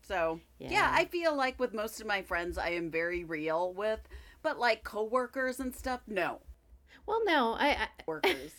So, 0.07 0.41
yeah. 0.59 0.71
yeah, 0.71 0.91
I 0.93 1.07
feel 1.07 1.35
like 1.35 1.59
with 1.59 1.73
most 1.73 2.01
of 2.01 2.07
my 2.07 2.23
friends 2.23 2.59
I 2.59 2.71
am 2.71 2.91
very 2.91 3.25
real 3.25 3.73
with, 3.73 4.01
but 4.43 4.59
like 4.59 4.85
coworkers 4.85 5.61
and 5.61 5.75
stuff, 5.75 6.01
no. 6.07 6.41
Well, 7.07 7.23
no, 7.25 7.55
I, 7.55 7.71
I... 7.71 7.89
workers. 8.07 8.53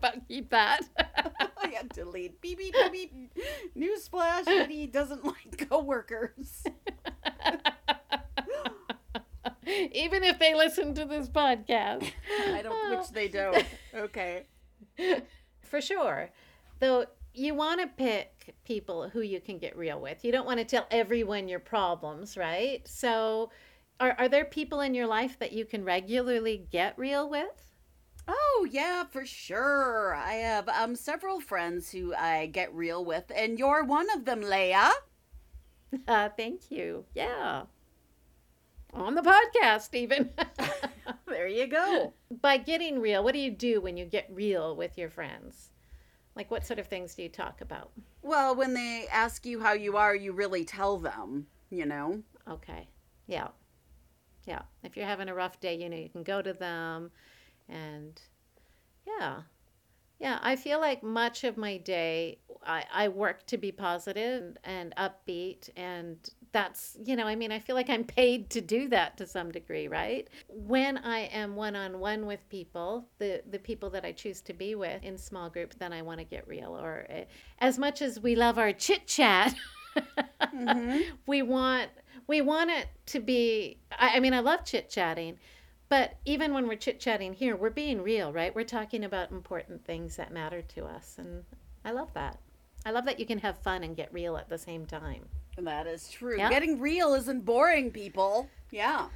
but 0.00 0.22
keep 0.28 0.50
that. 0.50 0.80
I 1.62 1.68
had 1.68 1.90
to 1.90 2.04
delete. 2.04 2.40
Beep, 2.40 2.58
beep, 2.58 2.74
beep, 2.74 2.92
beep. 2.92 3.34
Newsflash, 3.76 4.46
Eddie 4.46 4.86
doesn't 4.86 5.24
like 5.24 5.68
coworkers. 5.68 6.64
Even 9.92 10.24
if 10.24 10.38
they 10.38 10.54
listen 10.54 10.94
to 10.94 11.04
this 11.04 11.28
podcast. 11.28 12.10
I 12.46 12.62
don't, 12.62 12.98
which 12.98 13.10
they 13.10 13.28
don't. 13.32 13.64
Okay. 13.94 14.44
For 15.62 15.80
sure. 15.80 16.30
Though 16.80 17.06
you 17.34 17.54
want 17.54 17.80
to 17.80 17.86
pick 17.86 18.54
people 18.64 19.08
who 19.08 19.20
you 19.20 19.40
can 19.40 19.58
get 19.58 19.76
real 19.76 20.00
with. 20.00 20.24
You 20.24 20.32
don't 20.32 20.46
want 20.46 20.58
to 20.58 20.64
tell 20.64 20.86
everyone 20.90 21.48
your 21.48 21.60
problems, 21.60 22.36
right? 22.36 22.86
So, 22.86 23.50
are, 24.00 24.14
are 24.18 24.28
there 24.28 24.44
people 24.44 24.80
in 24.80 24.94
your 24.94 25.06
life 25.06 25.38
that 25.38 25.52
you 25.52 25.64
can 25.64 25.84
regularly 25.84 26.66
get 26.70 26.98
real 26.98 27.28
with? 27.28 27.68
Oh, 28.26 28.66
yeah, 28.70 29.04
for 29.04 29.24
sure. 29.24 30.14
I 30.14 30.34
have 30.34 30.68
um 30.68 30.94
several 30.94 31.40
friends 31.40 31.90
who 31.90 32.14
I 32.14 32.46
get 32.46 32.74
real 32.74 33.04
with, 33.04 33.32
and 33.34 33.58
you're 33.58 33.84
one 33.84 34.08
of 34.14 34.24
them, 34.24 34.40
Leah. 34.40 34.92
Uh, 36.06 36.28
thank 36.36 36.70
you. 36.70 37.06
Yeah. 37.14 37.62
On 38.92 39.14
the 39.14 39.22
podcast, 39.22 39.94
even. 39.94 40.28
there 41.26 41.48
you 41.48 41.66
go. 41.66 42.12
By 42.42 42.58
getting 42.58 43.00
real, 43.00 43.24
what 43.24 43.32
do 43.32 43.40
you 43.40 43.50
do 43.50 43.80
when 43.80 43.96
you 43.96 44.04
get 44.04 44.28
real 44.30 44.76
with 44.76 44.98
your 44.98 45.08
friends? 45.08 45.70
Like, 46.38 46.52
what 46.52 46.64
sort 46.64 46.78
of 46.78 46.86
things 46.86 47.16
do 47.16 47.24
you 47.24 47.28
talk 47.28 47.60
about? 47.60 47.90
Well, 48.22 48.54
when 48.54 48.72
they 48.72 49.08
ask 49.10 49.44
you 49.44 49.58
how 49.58 49.72
you 49.72 49.96
are, 49.96 50.14
you 50.14 50.32
really 50.32 50.64
tell 50.64 50.96
them, 50.96 51.48
you 51.68 51.84
know? 51.84 52.22
Okay. 52.48 52.86
Yeah. 53.26 53.48
Yeah. 54.46 54.62
If 54.84 54.96
you're 54.96 55.04
having 55.04 55.28
a 55.28 55.34
rough 55.34 55.58
day, 55.58 55.74
you 55.74 55.88
know, 55.88 55.96
you 55.96 56.08
can 56.08 56.22
go 56.22 56.40
to 56.40 56.52
them 56.52 57.10
and 57.68 58.20
yeah. 59.04 59.40
Yeah, 60.20 60.38
I 60.40 60.54
feel 60.54 60.78
like 60.78 61.02
much 61.02 61.42
of 61.42 61.56
my 61.56 61.76
day 61.76 62.38
I, 62.64 62.84
I 62.92 63.08
work 63.08 63.44
to 63.48 63.58
be 63.58 63.72
positive 63.72 64.56
and 64.62 64.94
upbeat 64.96 65.70
and 65.76 66.18
that's 66.52 66.96
you 67.04 67.16
know, 67.16 67.26
I 67.26 67.34
mean 67.34 67.52
I 67.52 67.58
feel 67.58 67.76
like 67.76 67.90
I'm 67.90 68.04
paid 68.04 68.50
to 68.50 68.60
do 68.60 68.88
that 68.88 69.16
to 69.18 69.26
some 69.26 69.50
degree, 69.50 69.88
right? 69.88 70.28
When 70.48 70.98
I 70.98 71.20
am 71.26 71.56
one 71.56 71.76
on 71.76 71.98
one 72.00 72.26
with 72.26 72.48
people, 72.48 73.08
the 73.18 73.42
the 73.50 73.58
people 73.58 73.90
that 73.90 74.04
I 74.04 74.12
choose 74.12 74.40
to 74.42 74.52
be 74.52 74.74
with 74.74 75.02
in 75.02 75.18
small 75.18 75.50
group, 75.50 75.74
then 75.78 75.92
I 75.92 76.02
want 76.02 76.20
to 76.20 76.24
get 76.24 76.46
real. 76.48 76.76
Or 76.76 77.06
uh, 77.10 77.24
as 77.58 77.78
much 77.78 78.02
as 78.02 78.20
we 78.20 78.34
love 78.34 78.58
our 78.58 78.72
chit 78.72 79.06
chat, 79.06 79.54
mm-hmm. 79.96 81.00
we 81.26 81.42
want 81.42 81.90
we 82.26 82.40
want 82.40 82.70
it 82.70 82.88
to 83.06 83.20
be 83.20 83.78
I, 83.98 84.16
I 84.16 84.20
mean 84.20 84.34
I 84.34 84.40
love 84.40 84.64
chit 84.64 84.90
chatting 84.90 85.38
but 85.88 86.16
even 86.24 86.52
when 86.52 86.68
we're 86.68 86.76
chit 86.76 87.00
chatting 87.00 87.32
here, 87.32 87.56
we're 87.56 87.70
being 87.70 88.02
real, 88.02 88.32
right? 88.32 88.54
We're 88.54 88.64
talking 88.64 89.04
about 89.04 89.30
important 89.30 89.84
things 89.84 90.16
that 90.16 90.32
matter 90.32 90.60
to 90.60 90.84
us. 90.84 91.16
And 91.18 91.44
I 91.84 91.92
love 91.92 92.12
that. 92.14 92.38
I 92.84 92.90
love 92.90 93.06
that 93.06 93.18
you 93.18 93.26
can 93.26 93.38
have 93.38 93.58
fun 93.58 93.82
and 93.82 93.96
get 93.96 94.12
real 94.12 94.36
at 94.36 94.48
the 94.48 94.58
same 94.58 94.84
time. 94.84 95.28
That 95.64 95.86
is 95.86 96.08
true. 96.08 96.38
Yep. 96.38 96.50
Getting 96.50 96.80
real 96.80 97.14
isn't 97.14 97.44
boring, 97.44 97.90
people. 97.90 98.48
Yeah. 98.70 99.08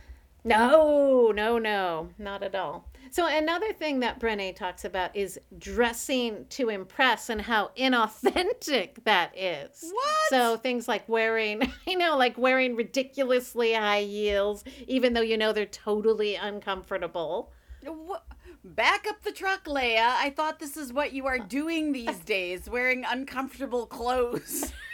No, 0.45 1.33
no, 1.35 1.59
no, 1.59 2.09
not 2.19 2.43
at 2.43 2.55
all. 2.55 2.89
So 3.11 3.27
another 3.27 3.73
thing 3.73 4.01
that 4.01 4.19
Brené 4.19 4.57
talks 4.57 4.85
about 4.85 5.15
is 5.15 5.39
dressing 5.59 6.47
to 6.51 6.69
impress 6.69 7.29
and 7.29 7.43
how 7.43 7.71
inauthentic 7.77 8.95
that 9.05 9.37
is. 9.37 9.91
What? 9.93 10.29
So 10.31 10.57
things 10.57 10.89
like 10.89 11.09
wearing, 11.09 11.71
you 11.87 11.99
know, 11.99 12.17
like 12.17 12.37
wearing 12.39 12.75
ridiculously 12.75 13.75
high 13.75 14.03
heels, 14.03 14.65
even 14.89 15.13
though 15.13 15.21
you 15.21 15.37
know 15.37 15.53
they're 15.53 15.67
totally 15.67 16.35
uncomfortable. 16.37 17.53
What? 17.85 18.25
Back 18.65 19.07
up 19.09 19.23
the 19.23 19.33
truck, 19.33 19.67
Leah. 19.67 20.15
I 20.17 20.31
thought 20.31 20.59
this 20.59 20.77
is 20.77 20.93
what 20.93 21.13
you 21.13 21.27
are 21.27 21.39
uh. 21.39 21.45
doing 21.45 21.93
these 21.93 22.19
days, 22.21 22.69
wearing 22.69 23.05
uncomfortable 23.05 23.87
clothes. 23.87 24.73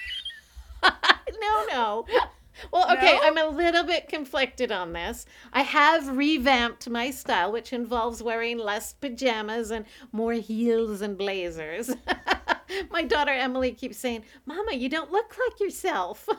no, 1.40 1.64
no. 1.70 2.06
Well, 2.72 2.90
okay, 2.90 3.14
no? 3.14 3.20
I'm 3.22 3.38
a 3.38 3.56
little 3.56 3.84
bit 3.84 4.08
conflicted 4.08 4.72
on 4.72 4.92
this. 4.92 5.26
I 5.52 5.62
have 5.62 6.16
revamped 6.16 6.88
my 6.90 7.12
style, 7.12 7.52
which 7.52 7.72
involves 7.72 8.20
wearing 8.20 8.58
less 8.58 8.92
pajamas 8.94 9.70
and 9.70 9.84
more 10.10 10.32
heels 10.32 11.00
and 11.00 11.16
blazers. 11.16 11.94
my 12.90 13.04
daughter 13.04 13.30
Emily 13.30 13.72
keeps 13.72 13.98
saying, 13.98 14.24
Mama, 14.44 14.72
you 14.72 14.88
don't 14.88 15.12
look 15.12 15.36
like 15.38 15.60
yourself. 15.60 16.28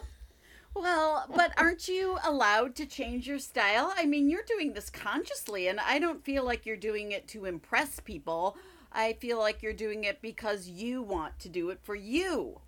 Well, 0.76 1.26
but 1.36 1.52
aren't 1.58 1.88
you 1.88 2.20
allowed 2.24 2.76
to 2.76 2.86
change 2.86 3.28
your 3.28 3.40
style? 3.40 3.92
I 3.98 4.06
mean, 4.06 4.30
you're 4.30 4.44
doing 4.44 4.74
this 4.74 4.90
consciously, 4.90 5.68
and 5.68 5.80
I 5.80 5.98
don't 5.98 6.24
feel 6.24 6.46
like 6.46 6.66
you're 6.66 6.78
doing 6.78 7.12
it 7.12 7.28
to 7.30 7.46
impress 7.46 8.00
people. 8.00 8.56
I 8.92 9.14
feel 9.14 9.40
like 9.40 9.62
you're 9.62 9.74
doing 9.74 10.04
it 10.04 10.22
because 10.22 10.70
you 10.70 11.02
want 11.02 11.40
to 11.40 11.50
do 11.50 11.70
it 11.72 11.80
for 11.82 11.96
you. 11.96 12.62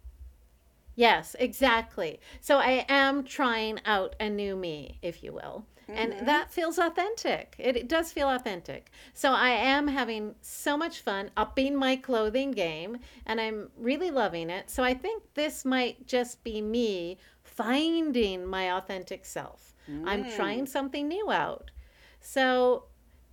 Yes, 0.96 1.36
exactly. 1.40 2.20
So 2.42 2.58
I 2.58 2.86
am 2.90 3.24
trying 3.24 3.80
out 3.86 4.16
a 4.20 4.30
new 4.30 4.56
me, 4.56 5.00
if 5.02 5.24
you 5.24 5.34
will. 5.34 5.66
Mm-hmm. 5.90 5.98
And 5.98 6.28
that 6.28 6.52
feels 6.52 6.78
authentic. 6.78 7.56
It, 7.58 7.76
it, 7.76 7.88
does 7.88 8.12
feel 8.12 8.30
authentic. 8.30 8.92
So 9.14 9.32
I 9.32 9.50
am 9.50 9.88
having 9.88 10.36
so 10.42 10.78
much 10.78 11.02
fun 11.02 11.32
upping 11.36 11.76
my 11.76 11.96
clothing 11.96 12.52
game 12.52 13.00
and 13.26 13.42
I'm 13.42 13.70
really 13.78 14.12
loving 14.12 14.50
it. 14.50 14.70
So 14.70 14.84
I 14.84 14.94
think 14.94 15.24
this 15.34 15.66
might 15.66 16.08
just 16.08 16.44
be 16.44 16.62
me 16.62 17.18
finding 17.44 18.46
my 18.46 18.78
authentic 18.78 19.26
self. 19.26 19.74
Mm. 19.90 20.04
I'm 20.06 20.32
trying 20.32 20.66
something 20.66 21.08
new 21.08 21.32
out. 21.32 21.72
So 22.22 22.86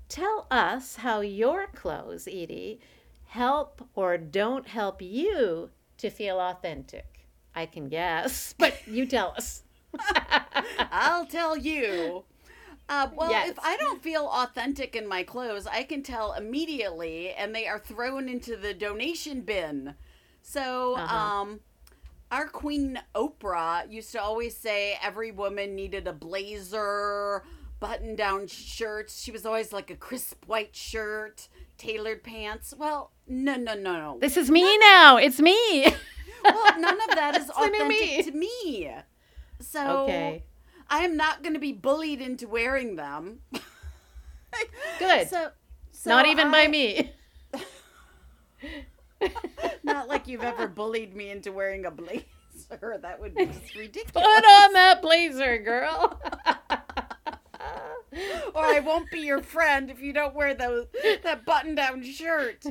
tell 0.09 0.47
us 0.51 0.97
how 0.97 1.21
your 1.21 1.67
clothes, 1.69 2.27
Edie, 2.27 2.81
help 3.27 3.87
or 3.95 4.17
don't 4.17 4.67
help 4.67 5.03
you 5.03 5.71
to 5.99 6.11
feel 6.11 6.41
authentic. 6.41 7.18
I 7.59 7.67
can 7.67 7.89
guess, 7.89 8.55
but 8.59 8.87
you 8.87 9.05
tell 9.07 9.35
us. 9.37 9.63
I'll 10.93 11.27
tell 11.27 11.57
you. 11.57 12.25
Uh, 12.89 13.09
well, 13.15 13.31
yes. 13.31 13.51
if 13.51 13.59
I 13.59 13.77
don't 13.77 14.03
feel 14.03 14.27
authentic 14.33 14.97
in 14.97 15.07
my 15.07 15.23
clothes, 15.23 15.67
I 15.67 15.83
can 15.83 16.03
tell 16.03 16.33
immediately, 16.33 17.33
and 17.33 17.55
they 17.55 17.67
are 17.67 17.79
thrown 17.79 18.29
into 18.29 18.57
the 18.57 18.73
donation 18.73 19.43
bin. 19.43 19.95
So, 20.41 20.95
uh-huh. 20.95 21.17
um, 21.17 21.61
our 22.31 22.49
Queen 22.49 22.99
Oprah 23.15 23.91
used 23.91 24.13
to 24.13 24.23
always 24.23 24.57
say 24.57 24.99
every 25.03 25.33
woman 25.33 25.75
needed 25.75 26.07
a 26.07 26.13
blazer, 26.13 27.43
button 27.81 28.17
down 28.17 28.47
shirts. 28.47 29.21
She 29.21 29.33
was 29.33 29.45
always 29.45 29.73
like 29.73 29.91
a 29.91 29.97
crisp 29.97 30.45
white 30.47 30.75
shirt, 30.75 31.49
tailored 31.77 32.23
pants. 32.23 32.73
Well, 32.77 33.11
no, 33.27 33.57
no, 33.57 33.75
no, 33.75 33.93
no. 33.93 34.19
This 34.21 34.37
is 34.37 34.51
me 34.51 34.79
now. 34.79 35.17
It's 35.17 35.41
me. 35.41 35.95
well, 36.45 36.81
none 36.81 37.01
of 37.01 37.17
that 37.17 37.37
is 37.37 37.51
authentic 37.57 37.89
me. 37.89 38.23
to 38.23 38.33
me. 38.33 38.91
So 39.61 40.05
okay. 40.05 40.45
I 40.89 41.05
am 41.05 41.17
not 41.17 41.43
going 41.43 41.55
to 41.55 41.61
be 41.61 41.73
bullied 41.73 42.21
into 42.21 42.49
wearing 42.49 42.97
them. 42.97 43.41
Good. 44.99 45.29
So, 45.29 45.51
so 45.93 46.11
not 46.11 46.27
even 46.27 46.49
I, 46.49 46.51
by 46.51 46.69
me. 46.69 47.13
not 49.83 50.09
like 50.09 50.27
you've 50.27 50.43
ever 50.43 50.67
bullied 50.69 51.15
me 51.15 51.31
into 51.31 51.53
wearing 51.53 51.85
a 51.87 51.91
blazer. 51.91 52.25
That 52.71 53.21
would 53.21 53.35
be 53.35 53.47
just 53.47 53.75
ridiculous. 53.75 54.13
Put 54.13 54.45
on 54.45 54.73
that 54.73 55.01
blazer, 55.03 55.59
girl. 55.59 56.21
or 58.55 58.65
I 58.65 58.81
won't 58.81 59.11
be 59.11 59.21
your 59.21 59.43
friend 59.43 59.91
if 59.91 60.01
you 60.01 60.13
don't 60.13 60.35
wear 60.35 60.55
those 60.55 60.87
that 61.23 61.45
button-down 61.45 62.03
shirt. 62.03 62.65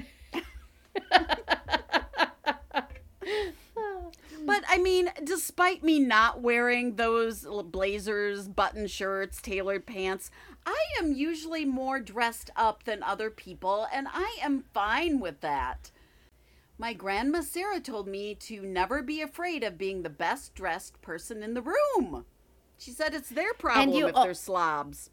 But 4.48 4.64
I 4.70 4.78
mean, 4.78 5.12
despite 5.26 5.84
me 5.84 6.00
not 6.00 6.40
wearing 6.40 6.96
those 6.96 7.46
blazers, 7.66 8.48
button 8.48 8.88
shirts, 8.88 9.42
tailored 9.42 9.86
pants, 9.86 10.32
I 10.66 10.82
am 10.98 11.12
usually 11.12 11.66
more 11.66 12.00
dressed 12.00 12.50
up 12.56 12.86
than 12.86 13.04
other 13.04 13.30
people, 13.30 13.88
and 13.92 14.08
I 14.10 14.38
am 14.42 14.64
fine 14.74 15.20
with 15.20 15.42
that. 15.42 15.92
My 16.78 16.94
grandma 16.94 17.42
Sarah 17.42 17.82
told 17.82 18.08
me 18.08 18.36
to 18.36 18.62
never 18.62 19.02
be 19.02 19.20
afraid 19.20 19.66
of 19.66 19.78
being 19.78 20.04
the 20.04 20.10
best 20.10 20.56
dressed 20.56 21.02
person 21.02 21.44
in 21.44 21.54
the 21.54 21.62
room. 21.62 22.24
She 22.78 22.92
said 22.92 23.14
it's 23.14 23.30
their 23.30 23.54
problem 23.54 23.98
you, 23.98 24.08
if 24.08 24.16
they're 24.16 24.34
slobs. 24.34 25.10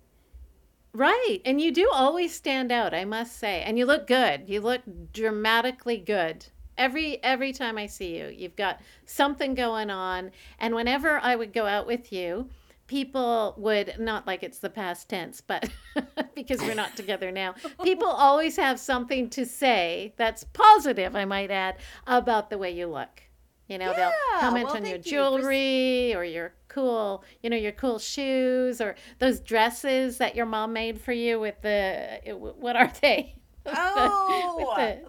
Right. 0.92 1.40
And 1.44 1.60
you 1.60 1.72
do 1.72 1.90
always 1.92 2.32
stand 2.32 2.70
out, 2.70 2.94
I 2.94 3.04
must 3.04 3.36
say. 3.36 3.62
And 3.62 3.76
you 3.78 3.84
look 3.84 4.06
good. 4.06 4.44
You 4.46 4.60
look 4.60 4.82
dramatically 5.12 5.96
good 5.96 6.46
every 6.78 7.22
every 7.22 7.52
time 7.52 7.78
I 7.78 7.86
see 7.86 8.18
you. 8.18 8.28
You've 8.28 8.56
got 8.56 8.80
something 9.06 9.54
going 9.54 9.90
on, 9.90 10.30
and 10.58 10.74
whenever 10.74 11.18
I 11.18 11.36
would 11.36 11.52
go 11.52 11.66
out 11.66 11.86
with 11.86 12.12
you, 12.12 12.48
people 12.86 13.54
would 13.56 13.94
not 13.98 14.26
like 14.26 14.42
it's 14.42 14.58
the 14.58 14.70
past 14.70 15.08
tense, 15.08 15.40
but 15.40 15.70
because 16.34 16.60
we're 16.60 16.74
not 16.74 16.96
together 16.96 17.30
now, 17.30 17.54
people 17.82 18.08
always 18.08 18.56
have 18.56 18.78
something 18.78 19.30
to 19.30 19.46
say 19.46 20.14
that's 20.16 20.44
positive, 20.44 21.16
I 21.16 21.24
might 21.24 21.50
add, 21.50 21.76
about 22.06 22.50
the 22.50 22.58
way 22.58 22.70
you 22.70 22.86
look. 22.86 23.22
You 23.68 23.78
know, 23.78 23.92
yeah, 23.92 23.96
they'll 23.96 24.40
comment 24.40 24.66
well, 24.66 24.76
on 24.76 24.84
your 24.84 24.98
jewelry 24.98 26.08
you 26.08 26.12
for... 26.12 26.20
or 26.20 26.24
your 26.24 26.54
cool, 26.68 27.24
you 27.42 27.48
know, 27.48 27.56
your 27.56 27.72
cool 27.72 27.98
shoes 27.98 28.80
or 28.80 28.94
those 29.20 29.40
dresses 29.40 30.18
that 30.18 30.36
your 30.36 30.44
mom 30.44 30.74
made 30.74 31.00
for 31.00 31.12
you 31.12 31.40
with 31.40 31.60
the 31.62 32.20
what 32.58 32.76
are 32.76 32.92
they? 33.00 33.36
Oh, 33.66 34.74
the, 34.76 35.00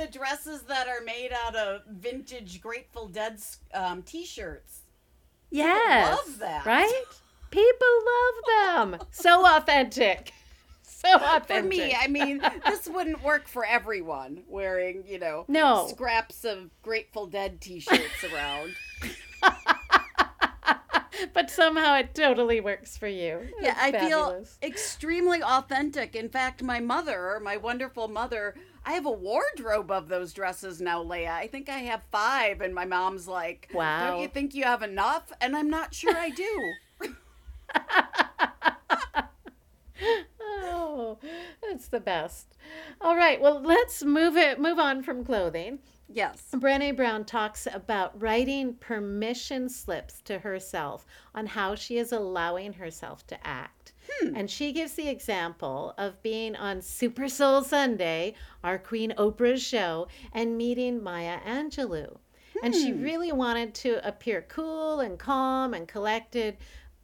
the 0.00 0.06
dresses 0.06 0.62
that 0.62 0.88
are 0.88 1.02
made 1.04 1.30
out 1.44 1.54
of 1.54 1.82
vintage 1.86 2.60
Grateful 2.62 3.06
Dead 3.06 3.38
um, 3.74 4.02
t-shirts. 4.02 4.80
Yes, 5.50 6.16
love 6.16 6.38
that. 6.38 6.64
Right? 6.64 7.02
People 7.50 7.88
love 8.06 8.34
them. 8.98 9.06
so 9.10 9.44
authentic. 9.46 10.32
So 10.82 11.14
authentic. 11.16 11.48
For 11.48 11.62
me, 11.62 11.96
I 11.98 12.08
mean, 12.08 12.40
this 12.64 12.88
wouldn't 12.88 13.22
work 13.22 13.46
for 13.46 13.64
everyone 13.64 14.42
wearing, 14.48 15.04
you 15.06 15.18
know, 15.18 15.44
no. 15.48 15.86
scraps 15.88 16.44
of 16.44 16.70
Grateful 16.82 17.26
Dead 17.26 17.60
t-shirts 17.60 18.24
around. 18.32 18.74
but 21.34 21.50
somehow 21.50 21.96
it 21.96 22.14
totally 22.14 22.60
works 22.60 22.96
for 22.96 23.08
you. 23.08 23.48
yeah, 23.60 23.76
I 23.78 23.92
fabulous. 23.92 24.56
feel 24.60 24.68
extremely 24.70 25.42
authentic. 25.42 26.14
In 26.16 26.28
fact, 26.28 26.62
my 26.62 26.80
mother, 26.80 27.40
my 27.42 27.56
wonderful 27.56 28.08
mother, 28.08 28.54
I 28.84 28.92
have 28.92 29.06
a 29.06 29.10
wardrobe 29.10 29.90
of 29.90 30.08
those 30.08 30.32
dresses 30.32 30.80
now, 30.80 31.02
Leah. 31.02 31.32
I 31.32 31.46
think 31.46 31.68
I 31.68 31.78
have 31.78 32.02
five, 32.10 32.60
and 32.60 32.74
my 32.74 32.84
mom's 32.84 33.28
like, 33.28 33.68
"Wow, 33.72 34.10
don't 34.10 34.22
you 34.22 34.28
think 34.28 34.54
you 34.54 34.64
have 34.64 34.82
enough?" 34.82 35.32
And 35.40 35.56
I'm 35.56 35.70
not 35.70 35.94
sure 35.94 36.16
I 36.16 36.30
do. 36.30 36.72
oh, 40.40 41.18
that's 41.62 41.88
the 41.88 42.00
best. 42.00 42.56
All 43.00 43.16
right, 43.16 43.40
well, 43.40 43.60
let's 43.60 44.02
move 44.02 44.36
it 44.36 44.60
move 44.60 44.78
on 44.78 45.02
from 45.02 45.24
clothing. 45.24 45.78
Yes. 46.12 46.42
Brené 46.52 46.96
Brown 46.96 47.24
talks 47.24 47.68
about 47.72 48.20
writing 48.20 48.74
permission 48.74 49.68
slips 49.68 50.20
to 50.22 50.40
herself 50.40 51.06
on 51.34 51.46
how 51.46 51.76
she 51.76 51.98
is 51.98 52.10
allowing 52.10 52.72
herself 52.72 53.24
to 53.28 53.46
act. 53.46 53.79
Hmm. 54.10 54.36
And 54.36 54.50
she 54.50 54.72
gives 54.72 54.94
the 54.94 55.08
example 55.08 55.94
of 55.96 56.22
being 56.22 56.56
on 56.56 56.82
Super 56.82 57.28
Soul 57.28 57.62
Sunday, 57.62 58.34
our 58.64 58.78
Queen 58.78 59.12
Oprah's 59.16 59.62
show, 59.62 60.08
and 60.32 60.58
meeting 60.58 61.02
Maya 61.02 61.38
Angelou. 61.46 62.18
Hmm. 62.54 62.64
And 62.64 62.74
she 62.74 62.90
hmm. 62.90 63.02
really 63.02 63.32
wanted 63.32 63.74
to 63.76 64.06
appear 64.06 64.42
cool 64.42 65.00
and 65.00 65.18
calm 65.18 65.74
and 65.74 65.86
collected, 65.86 66.56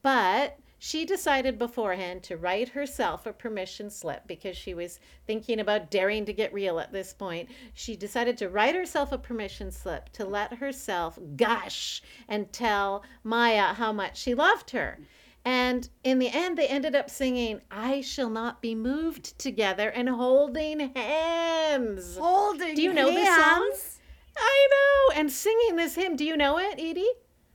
but 0.02 0.58
she 0.78 1.06
decided 1.06 1.58
beforehand 1.58 2.22
to 2.24 2.36
write 2.36 2.68
herself 2.68 3.24
a 3.24 3.32
permission 3.32 3.88
slip 3.88 4.26
because 4.26 4.56
she 4.56 4.74
was 4.74 5.00
thinking 5.26 5.58
about 5.58 5.90
daring 5.90 6.26
to 6.26 6.34
get 6.34 6.52
real 6.52 6.78
at 6.78 6.92
this 6.92 7.14
point. 7.14 7.48
She 7.72 7.96
decided 7.96 8.36
to 8.38 8.50
write 8.50 8.74
herself 8.74 9.10
a 9.10 9.18
permission 9.18 9.70
slip 9.70 10.10
to 10.10 10.26
let 10.26 10.54
herself 10.54 11.18
gush 11.36 12.02
and 12.28 12.52
tell 12.52 13.04
Maya 13.24 13.74
how 13.74 13.90
much 13.90 14.18
she 14.18 14.34
loved 14.34 14.70
her. 14.70 14.98
And 15.46 15.88
in 16.02 16.18
the 16.18 16.28
end, 16.28 16.58
they 16.58 16.66
ended 16.66 16.96
up 16.96 17.08
singing, 17.08 17.60
I 17.70 18.00
Shall 18.00 18.28
Not 18.28 18.60
Be 18.60 18.74
Moved 18.74 19.38
together 19.38 19.88
and 19.88 20.08
holding 20.08 20.92
hands. 20.92 22.16
Holding 22.16 22.74
Do 22.74 22.82
you 22.82 22.92
know 22.92 23.12
hands? 23.12 23.14
this 23.14 23.44
song? 23.44 24.02
I 24.36 24.68
know. 24.72 25.20
And 25.20 25.30
singing 25.30 25.76
this 25.76 25.94
hymn. 25.94 26.16
Do 26.16 26.24
you 26.24 26.36
know 26.36 26.58
it, 26.58 26.80
Edie? 26.80 27.12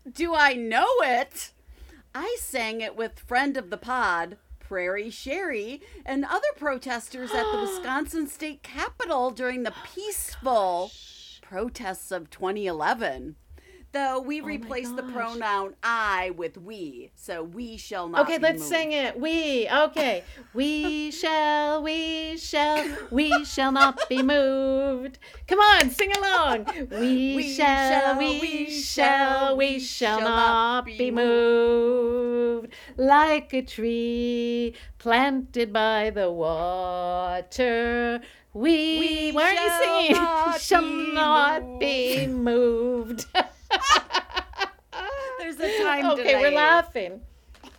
Do 0.09 0.33
I 0.33 0.53
know 0.53 0.87
it? 1.01 1.51
I 2.15 2.37
sang 2.39 2.79
it 2.79 2.95
with 2.95 3.19
friend 3.19 3.57
of 3.57 3.69
the 3.69 3.77
pod, 3.77 4.37
Prairie 4.59 5.09
Sherry, 5.09 5.81
and 6.05 6.23
other 6.23 6.47
protesters 6.55 7.31
at 7.31 7.51
the 7.51 7.59
Wisconsin 7.61 8.25
State 8.25 8.63
Capitol 8.63 9.31
during 9.31 9.63
the 9.63 9.73
oh 9.73 9.87
peaceful 9.93 10.91
protests 11.41 12.09
of 12.09 12.29
2011 12.29 13.35
though 13.91 14.19
we 14.19 14.41
oh 14.41 14.45
replace 14.45 14.89
the 14.91 15.03
pronoun 15.03 15.75
I 15.83 16.31
with 16.31 16.57
we. 16.57 17.11
So 17.15 17.43
we 17.43 17.77
shall 17.77 18.07
not. 18.07 18.21
Okay, 18.21 18.37
let's 18.37 18.59
moved. 18.59 18.71
sing 18.71 18.91
it. 18.91 19.19
We. 19.19 19.67
Okay. 19.69 20.23
we 20.53 21.11
shall, 21.11 21.83
we 21.83 22.37
shall, 22.37 22.85
we 23.09 23.45
shall 23.45 23.71
not 23.71 24.07
be 24.09 24.21
moved. 24.21 25.19
Come 25.47 25.59
on, 25.59 25.89
sing 25.89 26.11
along. 26.15 26.65
We, 26.91 27.35
we 27.35 27.53
shall, 27.53 28.17
we 28.17 28.69
shall, 28.69 29.57
we 29.57 29.79
shall, 29.79 30.19
shall 30.19 30.29
not 30.29 30.85
be 30.85 31.11
moved. 31.11 32.69
Like 32.97 33.53
a 33.53 33.61
tree 33.61 34.75
planted 34.99 35.73
by 35.73 36.09
the 36.11 36.31
water. 36.31 38.21
We, 38.53 38.99
we 38.99 39.31
why 39.31 39.43
are 39.43 39.53
you 39.53 40.13
singing? 40.13 40.59
Shall 40.59 40.81
not 40.81 41.79
be 41.79 42.27
moved. 42.27 43.25
there's 45.61 45.79
a 45.79 45.83
time 45.83 46.05
okay, 46.11 46.23
delay. 46.23 46.41
we're 46.41 46.55
laughing. 46.55 47.21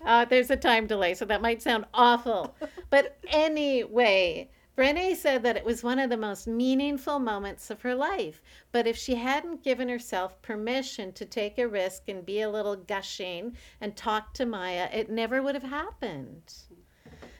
Uh, 0.04 0.24
there's 0.24 0.50
a 0.50 0.56
time 0.56 0.86
delay, 0.86 1.14
so 1.14 1.24
that 1.24 1.42
might 1.42 1.62
sound 1.62 1.84
awful. 1.94 2.54
But 2.90 3.18
anyway, 3.28 4.48
Brené 4.76 5.14
said 5.14 5.42
that 5.42 5.56
it 5.56 5.64
was 5.64 5.82
one 5.82 5.98
of 5.98 6.08
the 6.08 6.16
most 6.16 6.46
meaningful 6.46 7.18
moments 7.18 7.70
of 7.70 7.82
her 7.82 7.94
life. 7.94 8.42
But 8.72 8.86
if 8.86 8.96
she 8.96 9.16
hadn't 9.16 9.62
given 9.62 9.88
herself 9.88 10.40
permission 10.40 11.12
to 11.12 11.26
take 11.26 11.58
a 11.58 11.68
risk 11.68 12.08
and 12.08 12.24
be 12.24 12.40
a 12.40 12.50
little 12.50 12.76
gushing 12.76 13.56
and 13.80 13.94
talk 13.94 14.32
to 14.34 14.46
Maya, 14.46 14.88
it 14.92 15.10
never 15.10 15.42
would 15.42 15.54
have 15.54 15.64
happened. 15.64 16.54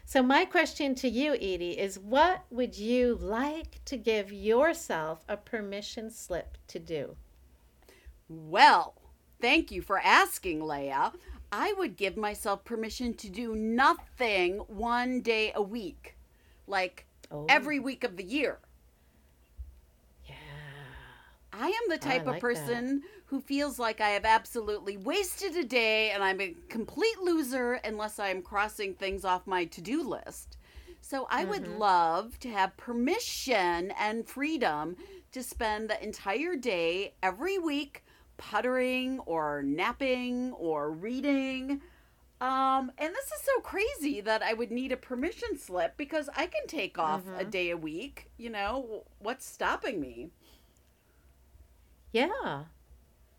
So, 0.05 0.23
my 0.23 0.45
question 0.45 0.95
to 0.97 1.09
you, 1.09 1.33
Edie, 1.35 1.79
is 1.79 1.99
what 1.99 2.45
would 2.51 2.77
you 2.77 3.15
like 3.15 3.83
to 3.87 3.97
give 3.97 4.31
yourself 4.31 5.25
a 5.27 5.39
permission 5.39 6.11
slip 6.11 6.59
to 6.69 6.79
do? 6.79 7.17
Well, 8.29 8.95
thank 9.43 9.71
you 9.71 9.83
for 9.83 9.99
asking, 9.99 10.65
Leah. 10.65 11.13
I 11.51 11.75
would 11.75 11.99
give 11.99 12.17
myself 12.17 12.65
permission 12.65 13.13
to 13.15 13.29
do 13.29 13.55
nothing 13.55 14.59
one 14.69 15.21
day 15.21 15.53
a 15.55 15.61
week, 15.61 16.17
like 16.67 17.05
oh. 17.31 17.45
every 17.51 17.79
week 17.79 18.05
of 18.05 18.17
the 18.17 18.25
year. 18.25 18.59
Yeah. 20.25 20.35
I 21.53 21.67
am 21.67 21.91
the 21.91 21.99
type 21.99 22.25
like 22.25 22.37
of 22.37 22.41
person 22.41 23.01
that. 23.01 23.09
who 23.27 23.41
feels 23.43 23.79
like 23.79 24.01
I 24.01 24.11
have 24.11 24.25
absolutely 24.25 24.97
wasted 24.97 25.55
a 25.57 25.65
day 25.65 26.13
and 26.13 26.23
I'm 26.23 26.41
a 26.41 26.57
complete 26.71 27.19
loser 27.21 27.75
unless 27.85 28.19
I'm 28.19 28.41
crossing 28.41 28.95
things 28.95 29.27
off 29.27 29.47
my 29.47 29.67
to 29.67 29.83
do 29.83 30.03
list. 30.03 30.57
So 31.03 31.27
I 31.29 31.43
mm-hmm. 31.43 31.51
would 31.51 31.69
love 31.69 32.39
to 32.41 32.49
have 32.49 32.77
permission 32.79 33.93
and 33.99 34.27
freedom 34.27 34.97
to 35.33 35.43
spend 35.43 35.91
the 35.91 36.03
entire 36.03 36.57
day 36.57 37.15
every 37.23 37.59
week 37.59 38.05
puttering 38.37 39.21
or 39.21 39.62
napping 39.62 40.53
or 40.53 40.90
reading. 40.90 41.81
Um, 42.40 42.90
and 42.99 43.14
this 43.14 43.27
is 43.27 43.42
so 43.45 43.61
crazy 43.61 44.21
that 44.21 44.42
I 44.42 44.53
would 44.53 44.73
need 44.73 44.90
a 44.90 44.97
permission 44.97 45.57
slip 45.57 45.97
because 45.97 46.29
I 46.37 46.47
can 46.47 46.66
take 46.66 46.99
off 46.99 47.21
mm-hmm. 47.23 47.40
a 47.40 47.45
day 47.45 47.71
a 47.71 47.77
week. 47.77 48.31
You 48.37 48.51
know, 48.51 49.05
what's 49.21 49.47
stopping 49.47 50.01
me? 50.01 50.31
Yeah. 52.12 52.64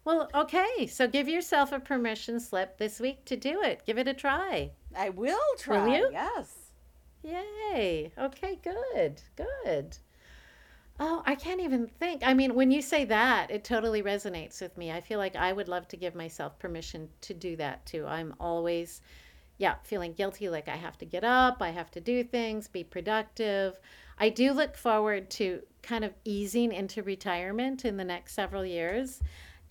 Well, 0.06 0.29
okay. 0.34 0.88
So 0.88 1.08
give 1.08 1.27
yourself 1.27 1.71
a 1.71 1.79
permission 1.79 2.39
slip 2.39 2.77
this 2.77 2.99
week 2.99 3.25
to 3.25 3.36
do 3.36 3.62
it. 3.62 3.84
Give 3.86 3.97
it 3.97 4.08
a 4.08 4.13
try. 4.13 4.71
I 4.95 5.10
will 5.10 5.38
try. 5.58 5.86
Will 5.86 5.95
you? 5.95 6.10
Yes. 6.12 6.71
Yay. 7.23 8.12
Okay, 8.17 8.60
good. 8.63 9.21
Good. 9.36 9.97
Oh, 10.99 11.23
I 11.25 11.36
can't 11.36 11.60
even 11.60 11.88
think. 11.88 12.21
I 12.25 12.34
mean, 12.34 12.53
when 12.56 12.71
you 12.71 12.82
say 12.82 13.03
that, 13.06 13.49
it 13.51 13.63
totally 13.63 14.01
resonates 14.03 14.62
with 14.62 14.77
me. 14.77 14.91
I 14.91 15.01
feel 15.01 15.19
like 15.19 15.36
I 15.36 15.51
would 15.51 15.67
love 15.67 15.88
to 15.89 15.97
give 15.97 16.15
myself 16.15 16.58
permission 16.60 17.10
to 17.21 17.34
do 17.34 17.56
that 17.58 17.86
too. 17.86 18.06
I'm 18.06 18.34
always, 18.39 19.01
yeah, 19.58 19.75
feeling 19.84 20.13
guilty 20.13 20.49
like 20.49 20.67
I 20.69 20.75
have 20.77 20.97
to 20.99 21.06
get 21.06 21.23
up, 21.23 21.62
I 21.62 21.71
have 21.71 21.91
to 21.91 22.01
do 22.01 22.23
things, 22.23 22.67
be 22.67 22.84
productive. 22.84 23.79
I 24.19 24.29
do 24.29 24.53
look 24.53 24.77
forward 24.77 25.29
to 25.32 25.63
kind 25.82 26.06
of 26.06 26.13
easing 26.25 26.71
into 26.71 27.03
retirement 27.03 27.86
in 27.86 27.97
the 27.97 28.06
next 28.06 28.34
several 28.36 28.65
years 28.65 29.21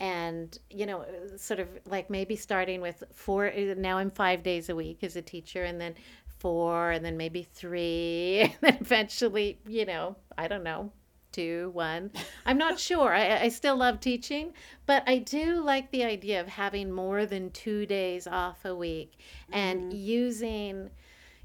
and 0.01 0.59
you 0.71 0.87
know 0.87 1.05
sort 1.37 1.61
of 1.61 1.69
like 1.87 2.11
maybe 2.11 2.35
starting 2.37 2.81
with 2.81 3.05
four 3.15 3.53
now 3.77 3.99
i'm 3.99 4.11
five 4.11 4.43
days 4.43 4.69
a 4.69 4.75
week 4.75 5.05
as 5.05 5.17
a 5.17 5.23
teacher 5.23 5.65
and 5.65 5.81
then 5.81 5.95
four 6.39 6.91
and 6.91 7.05
then 7.05 7.17
maybe 7.17 7.43
three 7.43 8.41
and 8.43 8.55
then 8.63 8.79
eventually 8.81 9.61
you 9.69 9.85
know 9.87 10.17
i 10.39 10.49
don't 10.49 10.65
know 10.65 10.91
two 11.33 11.71
one 11.75 12.11
i'm 12.47 12.59
not 12.59 12.79
sure 12.89 13.13
I, 13.13 13.45
I 13.45 13.49
still 13.49 13.77
love 13.77 14.01
teaching 14.01 14.53
but 14.87 15.03
i 15.07 15.19
do 15.19 15.63
like 15.63 15.91
the 15.91 16.05
idea 16.05 16.41
of 16.41 16.49
having 16.49 16.93
more 16.93 17.27
than 17.27 17.51
two 17.51 17.87
days 17.87 18.27
off 18.27 18.65
a 18.65 18.75
week 18.75 19.19
and 19.51 19.81
mm-hmm. 19.81 19.97
using 19.97 20.91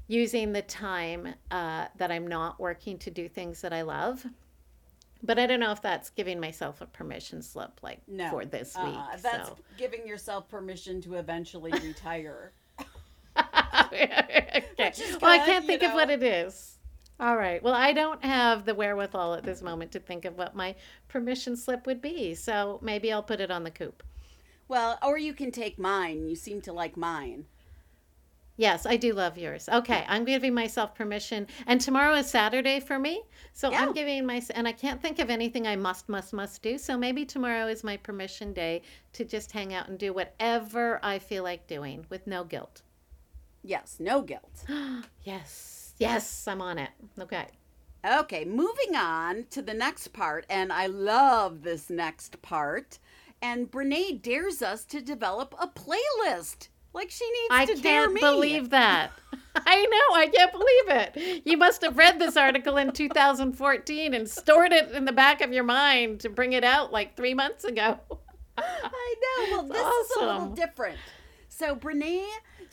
using 0.06 0.52
the 0.52 0.62
time 0.62 1.34
uh, 1.50 1.86
that 1.96 2.10
i'm 2.10 2.26
not 2.26 2.60
working 2.60 2.98
to 2.98 3.10
do 3.10 3.28
things 3.28 3.60
that 3.62 3.72
i 3.72 3.82
love 3.82 4.26
but 5.22 5.38
I 5.38 5.46
don't 5.46 5.60
know 5.60 5.72
if 5.72 5.82
that's 5.82 6.10
giving 6.10 6.40
myself 6.40 6.80
a 6.80 6.86
permission 6.86 7.42
slip 7.42 7.80
like 7.82 8.00
no, 8.06 8.30
for 8.30 8.44
this 8.44 8.76
uh, 8.76 8.84
week. 8.84 9.22
That's 9.22 9.48
so. 9.48 9.58
giving 9.76 10.06
yourself 10.06 10.48
permission 10.48 11.00
to 11.02 11.14
eventually 11.14 11.72
retire. 11.82 12.52
okay. 13.38 14.92
Well, 15.20 15.30
I 15.30 15.38
can't 15.44 15.64
think 15.64 15.82
know. 15.82 15.88
of 15.88 15.94
what 15.94 16.10
it 16.10 16.22
is. 16.22 16.77
All 17.20 17.36
right. 17.36 17.62
Well, 17.62 17.74
I 17.74 17.92
don't 17.92 18.24
have 18.24 18.64
the 18.64 18.74
wherewithal 18.74 19.34
at 19.34 19.42
this 19.42 19.60
moment 19.60 19.90
to 19.92 19.98
think 19.98 20.24
of 20.24 20.38
what 20.38 20.54
my 20.54 20.76
permission 21.08 21.56
slip 21.56 21.86
would 21.86 22.00
be. 22.00 22.34
So 22.34 22.78
maybe 22.80 23.12
I'll 23.12 23.22
put 23.22 23.40
it 23.40 23.50
on 23.50 23.64
the 23.64 23.70
coop. 23.70 24.02
Well, 24.68 24.98
or 25.02 25.18
you 25.18 25.32
can 25.32 25.50
take 25.50 25.78
mine. 25.78 26.28
You 26.28 26.36
seem 26.36 26.60
to 26.62 26.72
like 26.72 26.96
mine. 26.96 27.46
Yes, 28.58 28.86
I 28.86 28.96
do 28.96 29.12
love 29.12 29.38
yours. 29.38 29.68
Okay, 29.72 30.04
I'm 30.08 30.24
giving 30.24 30.52
myself 30.52 30.92
permission. 30.94 31.46
And 31.68 31.80
tomorrow 31.80 32.14
is 32.14 32.28
Saturday 32.28 32.80
for 32.80 32.98
me. 32.98 33.22
So 33.52 33.70
yeah. 33.70 33.82
I'm 33.82 33.92
giving 33.92 34.26
my, 34.26 34.42
and 34.54 34.66
I 34.66 34.72
can't 34.72 35.00
think 35.00 35.20
of 35.20 35.30
anything 35.30 35.66
I 35.66 35.76
must, 35.76 36.08
must, 36.08 36.32
must 36.32 36.60
do. 36.60 36.76
So 36.76 36.98
maybe 36.98 37.24
tomorrow 37.24 37.68
is 37.68 37.84
my 37.84 37.96
permission 37.96 38.52
day 38.52 38.82
to 39.12 39.24
just 39.24 39.52
hang 39.52 39.74
out 39.74 39.88
and 39.88 39.96
do 39.96 40.12
whatever 40.12 40.98
I 41.04 41.20
feel 41.20 41.44
like 41.44 41.68
doing 41.68 42.04
with 42.10 42.26
no 42.26 42.42
guilt. 42.42 42.82
Yes, 43.62 43.96
no 44.00 44.22
guilt. 44.22 44.64
yes, 45.22 45.77
yes, 45.98 46.46
I'm 46.46 46.60
on 46.60 46.78
it. 46.78 46.90
Okay. 47.18 47.46
Okay, 48.06 48.44
moving 48.44 48.94
on 48.94 49.46
to 49.50 49.60
the 49.60 49.74
next 49.74 50.08
part. 50.12 50.46
And 50.48 50.72
I 50.72 50.86
love 50.86 51.62
this 51.62 51.90
next 51.90 52.40
part. 52.42 52.98
And 53.42 53.70
Brene 53.70 54.22
dares 54.22 54.62
us 54.62 54.84
to 54.86 55.00
develop 55.00 55.54
a 55.60 55.68
playlist. 55.68 56.68
Like 56.94 57.10
she 57.10 57.24
needs 57.30 57.48
I 57.50 57.64
to 57.66 57.74
dare 57.76 58.08
me. 58.08 58.16
I 58.16 58.20
can't 58.20 58.34
believe 58.34 58.70
that. 58.70 59.12
I 59.56 59.84
know, 59.84 60.16
I 60.16 60.26
can't 60.26 60.52
believe 60.52 61.14
it. 61.16 61.42
You 61.44 61.56
must 61.56 61.82
have 61.82 61.98
read 61.98 62.18
this 62.18 62.36
article 62.36 62.76
in 62.76 62.92
2014 62.92 64.14
and 64.14 64.28
stored 64.28 64.72
it 64.72 64.90
in 64.92 65.04
the 65.04 65.12
back 65.12 65.40
of 65.40 65.52
your 65.52 65.64
mind 65.64 66.20
to 66.20 66.28
bring 66.28 66.54
it 66.54 66.64
out 66.64 66.92
like 66.92 67.16
three 67.16 67.34
months 67.34 67.64
ago. 67.64 67.98
I 68.56 69.14
know. 69.22 69.50
Well, 69.50 69.62
this 69.68 69.82
awesome. 69.82 70.00
is 70.02 70.16
a 70.16 70.26
little 70.26 70.54
different. 70.54 70.98
So 71.48 71.76
Brene 71.76 72.24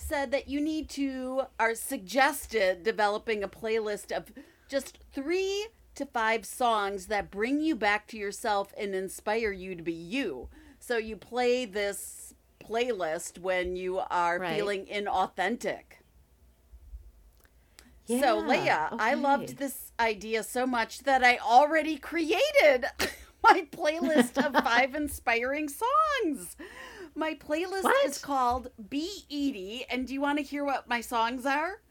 said 0.07 0.31
that 0.31 0.47
you 0.47 0.61
need 0.61 0.89
to, 0.89 1.43
or 1.59 1.73
suggested 1.73 2.83
developing 2.83 3.43
a 3.43 3.47
playlist 3.47 4.15
of 4.15 4.31
just 4.69 4.99
three 5.11 5.67
to 5.95 6.05
five 6.05 6.45
songs 6.45 7.07
that 7.07 7.31
bring 7.31 7.59
you 7.59 7.75
back 7.75 8.07
to 8.07 8.17
yourself 8.17 8.73
and 8.77 8.93
inspire 8.93 9.51
you 9.51 9.75
to 9.75 9.81
be 9.81 9.93
you. 9.93 10.49
So 10.79 10.97
you 10.97 11.15
play 11.15 11.65
this 11.65 12.33
playlist 12.63 13.39
when 13.39 13.75
you 13.75 13.99
are 14.09 14.39
right. 14.39 14.55
feeling 14.55 14.85
inauthentic. 14.85 16.01
Yeah, 18.07 18.21
so, 18.21 18.37
Leah, 18.37 18.89
okay. 18.93 19.03
I 19.03 19.13
loved 19.15 19.57
this 19.57 19.91
idea 19.99 20.43
so 20.43 20.67
much 20.67 20.99
that 20.99 21.23
I 21.23 21.37
already 21.37 21.97
created 21.97 22.85
my 23.43 23.65
playlist 23.71 24.37
of 24.37 24.53
five 24.63 24.93
inspiring 24.93 25.69
songs. 25.69 26.55
My 27.15 27.34
playlist 27.34 27.84
what? 27.84 28.06
is 28.06 28.17
called 28.17 28.71
Be 28.89 29.10
Edie, 29.32 29.86
and 29.89 30.06
do 30.06 30.13
you 30.13 30.19
want 30.19 30.38
to 30.38 30.43
hear 30.43 30.65
what 30.65 30.89
my 30.89 30.99
songs 30.99 31.45
are? 31.45 31.82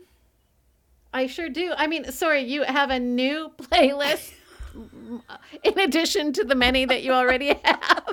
I 1.15 1.27
sure 1.27 1.49
do. 1.49 1.73
I 1.77 1.87
mean, 1.87 2.13
sorry, 2.13 2.43
you 2.43 2.65
have 2.65 2.91
a 2.91 3.01
new 3.01 3.51
playlist 3.59 4.35
in 5.63 5.79
addition 5.79 6.33
to 6.35 6.45
the 6.45 6.55
many 6.55 6.85
that 6.85 7.03
you 7.03 7.13
already 7.13 7.49
have. 7.65 8.05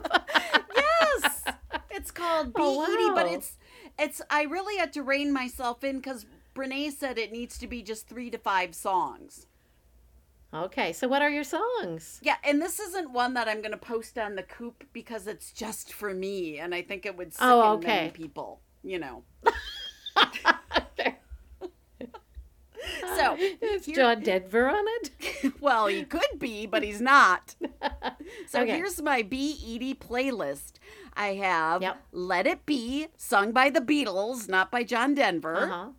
yes. 0.76 1.44
It's 1.90 2.12
called 2.12 2.54
Be 2.54 2.62
oh, 2.62 2.78
wow. 2.78 2.86
Edie, 2.86 3.14
but 3.14 3.26
it's 3.28 3.58
it's 4.00 4.22
I 4.30 4.44
really 4.44 4.78
had 4.78 4.94
to 4.94 5.04
rein 5.04 5.34
myself 5.34 5.84
in 5.84 5.98
because 5.98 6.26
Brene 6.56 6.92
said 6.92 7.18
it 7.18 7.32
needs 7.32 7.58
to 7.58 7.68
be 7.68 7.82
just 7.82 8.08
three 8.08 8.30
to 8.30 8.38
five 8.38 8.74
songs. 8.74 9.48
Okay, 10.54 10.92
so 10.92 11.08
what 11.08 11.22
are 11.22 11.30
your 11.30 11.46
songs? 11.46 12.20
Yeah, 12.22 12.36
and 12.44 12.62
this 12.62 12.80
isn't 12.80 13.12
one 13.12 13.36
that 13.36 13.48
I'm 13.48 13.62
going 13.62 13.72
to 13.72 13.78
post 13.78 14.18
on 14.18 14.36
the 14.36 14.44
coop 14.44 14.84
because 14.92 15.28
it's 15.28 15.52
just 15.54 15.94
for 15.94 16.14
me, 16.14 16.60
and 16.60 16.76
I 16.76 16.82
think 16.82 17.06
it 17.06 17.16
would 17.18 17.34
sicken 17.34 17.48
oh, 17.48 17.74
okay. 17.74 17.88
many 17.88 18.10
people. 18.12 18.62
You 18.84 19.00
know. 19.00 19.24
So 23.22 23.38
is 23.62 23.86
John 23.86 24.22
Denver 24.22 24.70
on 24.70 24.84
it? 24.88 25.54
well, 25.62 25.88
he 25.88 26.04
could 26.04 26.40
be, 26.40 26.66
but 26.66 26.84
he's 26.84 27.02
not. 27.02 27.56
So 28.48 28.62
okay. 28.62 28.76
here's 28.76 29.02
my 29.02 29.22
Be 29.22 29.58
Edie 29.64 29.96
playlist. 29.96 30.74
I 31.14 31.36
have 31.36 31.82
yep. 31.82 32.02
Let 32.12 32.48
It 32.48 32.66
Be, 32.66 33.08
sung 33.18 33.52
by 33.52 33.70
the 33.70 33.82
Beatles, 33.82 34.48
not 34.48 34.72
by 34.72 34.84
John 34.84 35.14
Denver. 35.14 35.58
Uh-huh. 35.58 35.90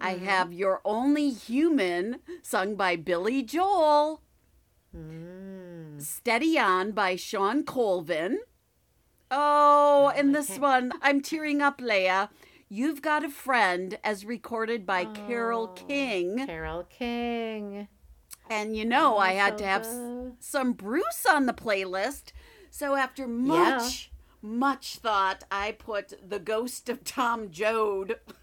I 0.00 0.14
mm-hmm. 0.14 0.24
have 0.24 0.52
You're 0.52 0.80
Only 0.84 1.30
Human, 1.30 2.20
sung 2.42 2.74
by 2.74 2.96
Billy 2.96 3.42
Joel. 3.42 4.22
Mm. 4.96 6.00
Steady 6.00 6.58
On 6.58 6.92
by 6.92 7.16
Shawn 7.16 7.64
Colvin. 7.64 8.40
Oh, 9.30 10.12
and 10.16 10.34
this 10.34 10.58
one, 10.58 10.92
I'm 11.02 11.20
tearing 11.20 11.62
up, 11.62 11.80
Leah. 11.80 12.30
You've 12.68 13.02
Got 13.02 13.24
a 13.24 13.28
Friend, 13.28 13.98
as 14.02 14.24
recorded 14.24 14.86
by 14.86 15.04
oh, 15.04 15.12
Carole 15.12 15.68
King. 15.68 16.46
Carole 16.46 16.84
King. 16.84 17.88
And 18.48 18.76
you 18.76 18.84
know, 18.84 19.16
oh, 19.16 19.18
I 19.18 19.32
had 19.32 19.54
so 19.54 19.58
to 19.58 19.64
have 19.66 19.82
good. 19.82 20.32
some 20.40 20.72
Bruce 20.72 21.26
on 21.28 21.46
the 21.46 21.52
playlist. 21.52 22.32
So 22.70 22.96
after 22.96 23.28
much, 23.28 24.10
yeah. 24.12 24.48
much 24.48 24.96
thought, 24.96 25.44
I 25.50 25.72
put 25.72 26.14
The 26.28 26.38
Ghost 26.38 26.88
of 26.88 27.04
Tom 27.04 27.50
Joad, 27.50 28.18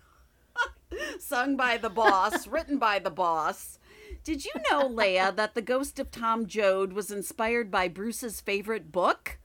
sung 1.19 1.55
by 1.55 1.77
the 1.77 1.89
boss, 1.89 2.47
written 2.47 2.77
by 2.77 2.99
the 2.99 3.09
boss. 3.09 3.79
Did 4.23 4.43
you 4.43 4.51
know, 4.69 4.85
Leah, 4.87 5.33
that 5.35 5.55
The 5.55 5.61
Ghost 5.61 5.99
of 5.99 6.11
Tom 6.11 6.47
Joad 6.47 6.93
was 6.93 7.11
inspired 7.11 7.71
by 7.71 7.87
Bruce's 7.87 8.41
favorite 8.41 8.91
book, 8.91 9.37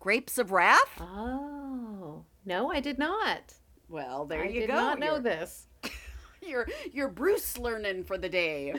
Grapes 0.00 0.38
of 0.38 0.50
Wrath? 0.50 1.00
Oh, 1.00 2.24
no, 2.44 2.70
I 2.70 2.80
did 2.80 2.98
not. 2.98 3.54
Well, 3.88 4.24
there 4.24 4.42
I 4.42 4.48
you 4.48 4.60
did. 4.60 4.70
Not 4.70 4.98
know 4.98 5.12
you're, 5.12 5.20
this. 5.20 5.66
You're 6.42 6.68
you're 6.92 7.08
Bruce 7.08 7.56
learning 7.56 8.04
for 8.04 8.18
the 8.18 8.28
day. 8.28 8.74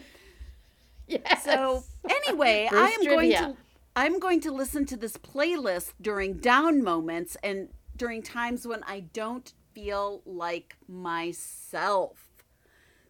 Yes. 1.07 1.43
So 1.43 1.83
anyway, 2.07 2.69
I 2.71 2.89
am 2.89 3.03
going 3.03 3.31
to 3.31 3.55
I'm 3.95 4.19
going 4.19 4.41
to 4.41 4.51
listen 4.51 4.85
to 4.87 4.97
this 4.97 5.17
playlist 5.17 5.93
during 6.01 6.35
down 6.35 6.83
moments 6.83 7.37
and 7.41 7.69
during 7.95 8.21
times 8.21 8.67
when 8.67 8.83
I 8.83 8.99
don't 8.99 9.53
feel 9.75 10.21
like 10.25 10.77
myself. 10.87 12.29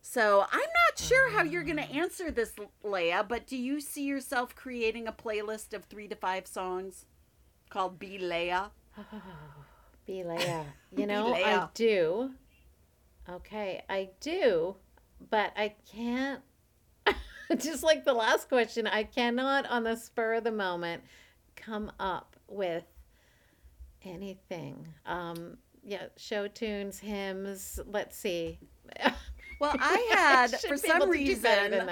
So 0.01 0.45
I'm 0.51 0.60
not 0.60 0.97
sure 0.97 1.32
how 1.32 1.43
you're 1.43 1.63
going 1.63 1.78
to 1.78 1.84
ah. 1.84 1.99
answer 1.99 2.32
this, 2.32 2.54
Leah, 2.84 3.25
but 3.28 3.47
do 3.47 3.56
you 3.56 3.80
see 3.80 4.04
yourself 4.04 4.56
creating 4.56 5.08
a 5.08 5.13
playlist 5.13 5.73
of 5.73 5.86
three 5.86 6.08
to 6.08 6.15
five 6.15 6.47
songs 6.47 7.06
called 7.69 7.99
Be 7.99 8.17
Leah? 8.17 8.71
Be 10.06 10.23
Leia. 10.23 10.65
You 10.95 11.08
know, 11.08 11.34
I 11.34 11.67
do. 11.73 12.32
Okay, 13.28 13.84
I 13.89 14.12
do, 14.21 14.78
but 15.30 15.51
I 15.58 15.73
can't. 15.91 16.41
Just 17.58 17.84
like 17.84 18.06
the 18.06 18.13
last 18.13 18.47
question, 18.47 18.88
I 18.88 19.04
cannot, 19.04 19.69
on 19.69 19.84
the 19.84 19.97
spur 19.97 20.36
of 20.36 20.45
the 20.45 20.51
moment, 20.51 21.04
come 21.58 21.91
up 21.99 22.38
with 22.47 22.86
anything. 24.06 24.88
Um, 25.06 25.58
yeah, 25.86 26.08
show 26.17 26.48
tunes, 26.48 27.00
hymns. 27.00 27.80
Let's 27.86 28.17
see. 28.17 28.60
Well, 29.58 29.74
I 29.80 30.10
had 30.12 30.54
I 30.54 30.58
for 30.58 30.76
some 30.76 31.10
reason 31.10 31.89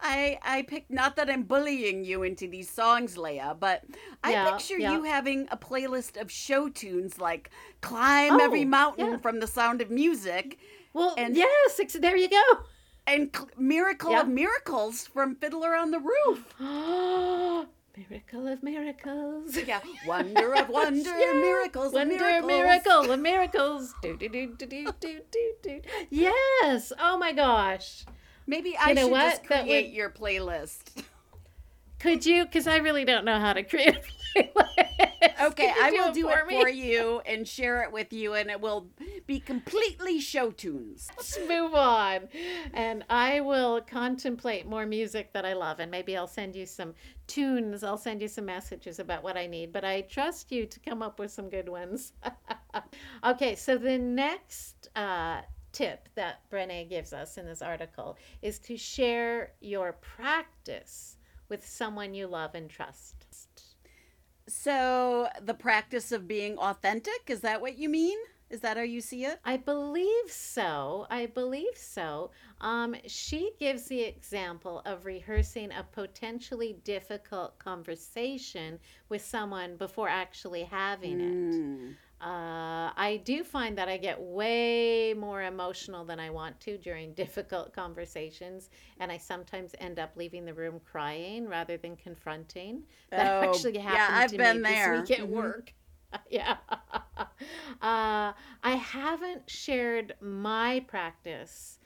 I 0.00 0.38
I 0.42 0.62
picked 0.62 0.90
not 0.90 1.16
that 1.16 1.28
I'm 1.28 1.42
bullying 1.42 2.04
you 2.04 2.22
into 2.22 2.48
these 2.48 2.70
songs, 2.70 3.18
Leah, 3.18 3.56
but 3.58 3.84
I 4.24 4.30
yeah, 4.30 4.50
picture 4.50 4.78
yeah. 4.78 4.92
you 4.92 5.02
having 5.02 5.48
a 5.50 5.56
playlist 5.58 6.18
of 6.18 6.30
show 6.30 6.68
tunes 6.68 7.20
like 7.20 7.50
"Climb 7.82 8.34
oh, 8.34 8.42
Every 8.42 8.64
Mountain" 8.64 9.06
yeah. 9.06 9.16
from 9.18 9.40
The 9.40 9.46
Sound 9.46 9.82
of 9.82 9.90
Music. 9.90 10.58
Well, 10.94 11.14
and 11.18 11.36
yes, 11.36 11.78
there 12.00 12.16
you 12.16 12.30
go. 12.30 12.42
And 13.06 13.36
"Miracle 13.58 14.14
of 14.14 14.28
Miracles" 14.28 15.06
from 15.06 15.34
Fiddler 15.34 15.74
on 15.74 15.90
the 15.90 16.00
Roof. 16.00 16.54
Miracle 17.98 18.46
of 18.46 18.62
miracles. 18.62 19.56
Yeah. 19.66 19.80
Wonder 20.06 20.54
of 20.54 20.68
wonder, 20.68 21.18
yeah. 21.18 21.32
miracles 21.32 21.92
wonder, 21.92 22.14
of 22.14 22.44
miracles. 22.44 22.46
miracle 22.46 23.10
of 23.10 23.20
miracles. 23.20 23.94
Do, 24.02 24.16
do, 24.16 24.28
do, 24.28 24.54
do, 24.54 24.66
do, 24.66 24.92
do, 25.00 25.20
do, 25.32 25.52
do. 25.62 25.80
Yes. 26.10 26.92
Oh 27.00 27.18
my 27.18 27.32
gosh. 27.32 28.04
Maybe 28.46 28.76
I 28.76 28.90
you 28.90 28.94
know 28.94 29.02
should 29.02 29.10
what? 29.10 29.30
just 29.30 29.44
create 29.44 29.86
would... 29.86 29.94
your 29.94 30.10
playlist. 30.10 31.02
Could 31.98 32.24
you? 32.24 32.44
Because 32.44 32.68
I 32.68 32.76
really 32.76 33.04
don't 33.04 33.24
know 33.24 33.40
how 33.40 33.52
to 33.52 33.62
create 33.64 33.96
a 33.96 34.42
playlist. 34.42 35.07
Okay, 35.40 35.72
I 35.80 35.90
will 35.90 36.12
do 36.12 36.28
it, 36.28 36.32
for, 36.32 36.50
it 36.50 36.62
for 36.62 36.68
you 36.68 37.20
and 37.26 37.46
share 37.46 37.82
it 37.82 37.92
with 37.92 38.12
you, 38.12 38.34
and 38.34 38.50
it 38.50 38.60
will 38.60 38.88
be 39.26 39.40
completely 39.40 40.20
show 40.20 40.50
tunes. 40.50 41.08
Let's 41.16 41.38
move 41.48 41.74
on. 41.74 42.28
And 42.72 43.04
I 43.10 43.40
will 43.40 43.80
contemplate 43.80 44.66
more 44.66 44.86
music 44.86 45.32
that 45.32 45.44
I 45.44 45.54
love, 45.54 45.80
and 45.80 45.90
maybe 45.90 46.16
I'll 46.16 46.26
send 46.26 46.54
you 46.54 46.66
some 46.66 46.94
tunes. 47.26 47.82
I'll 47.82 47.98
send 47.98 48.22
you 48.22 48.28
some 48.28 48.44
messages 48.44 48.98
about 48.98 49.22
what 49.22 49.36
I 49.36 49.46
need, 49.46 49.72
but 49.72 49.84
I 49.84 50.02
trust 50.02 50.52
you 50.52 50.66
to 50.66 50.80
come 50.80 51.02
up 51.02 51.18
with 51.18 51.30
some 51.30 51.48
good 51.50 51.68
ones. 51.68 52.12
okay, 53.24 53.54
so 53.54 53.76
the 53.76 53.98
next. 53.98 54.88
Uh, 54.94 55.42
tip 55.70 56.08
that 56.14 56.40
Brene 56.50 56.88
gives 56.88 57.12
us 57.12 57.36
in 57.36 57.44
this 57.44 57.62
article 57.62 58.16
is 58.42 58.58
to 58.58 58.76
share 58.76 59.52
your 59.60 59.92
practice 59.92 61.18
with 61.48 61.64
someone 61.66 62.14
you 62.14 62.26
love 62.26 62.54
and 62.54 62.68
trust. 62.70 63.17
So, 64.48 65.28
the 65.42 65.54
practice 65.54 66.10
of 66.10 66.26
being 66.26 66.56
authentic, 66.56 67.28
is 67.28 67.40
that 67.40 67.60
what 67.60 67.76
you 67.76 67.88
mean? 67.88 68.18
Is 68.50 68.60
that 68.60 68.76
how 68.76 68.82
you 68.82 69.00
see 69.00 69.24
it? 69.26 69.38
I 69.44 69.58
believe 69.58 70.30
so. 70.30 71.06
I 71.10 71.26
believe 71.26 71.76
so. 71.76 72.30
Um, 72.60 72.96
she 73.06 73.52
gives 73.58 73.84
the 73.84 74.00
example 74.00 74.82
of 74.86 75.04
rehearsing 75.04 75.70
a 75.72 75.82
potentially 75.82 76.78
difficult 76.84 77.58
conversation 77.58 78.78
with 79.10 79.22
someone 79.24 79.76
before 79.76 80.08
actually 80.08 80.62
having 80.62 81.18
mm. 81.18 81.90
it. 81.90 81.96
Uh, 82.20 82.90
I 82.96 83.20
do 83.24 83.44
find 83.44 83.78
that 83.78 83.88
I 83.88 83.96
get 83.96 84.20
way 84.20 85.14
more 85.14 85.42
emotional 85.42 86.04
than 86.04 86.18
I 86.18 86.30
want 86.30 86.58
to 86.60 86.76
during 86.76 87.12
difficult 87.14 87.72
conversations, 87.72 88.70
and 88.98 89.12
I 89.12 89.18
sometimes 89.18 89.74
end 89.78 89.98
up 89.98 90.12
leaving 90.16 90.44
the 90.44 90.54
room 90.54 90.80
crying 90.90 91.46
rather 91.46 91.76
than 91.76 91.96
confronting. 91.96 92.82
That 93.10 93.44
oh, 93.44 93.48
actually 93.48 93.78
happened 93.78 94.14
yeah, 94.14 94.18
I've 94.18 94.30
to 94.32 94.36
been 94.36 94.62
me 94.62 94.68
there. 94.68 95.00
this 95.00 95.10
week 95.10 95.18
at 95.20 95.24
mm-hmm. 95.26 95.34
work. 95.36 95.74
yeah. 96.30 96.56
Uh, 97.80 98.32
I 98.62 98.72
haven't 98.76 99.48
shared 99.48 100.14
my 100.20 100.84
practice 100.86 101.78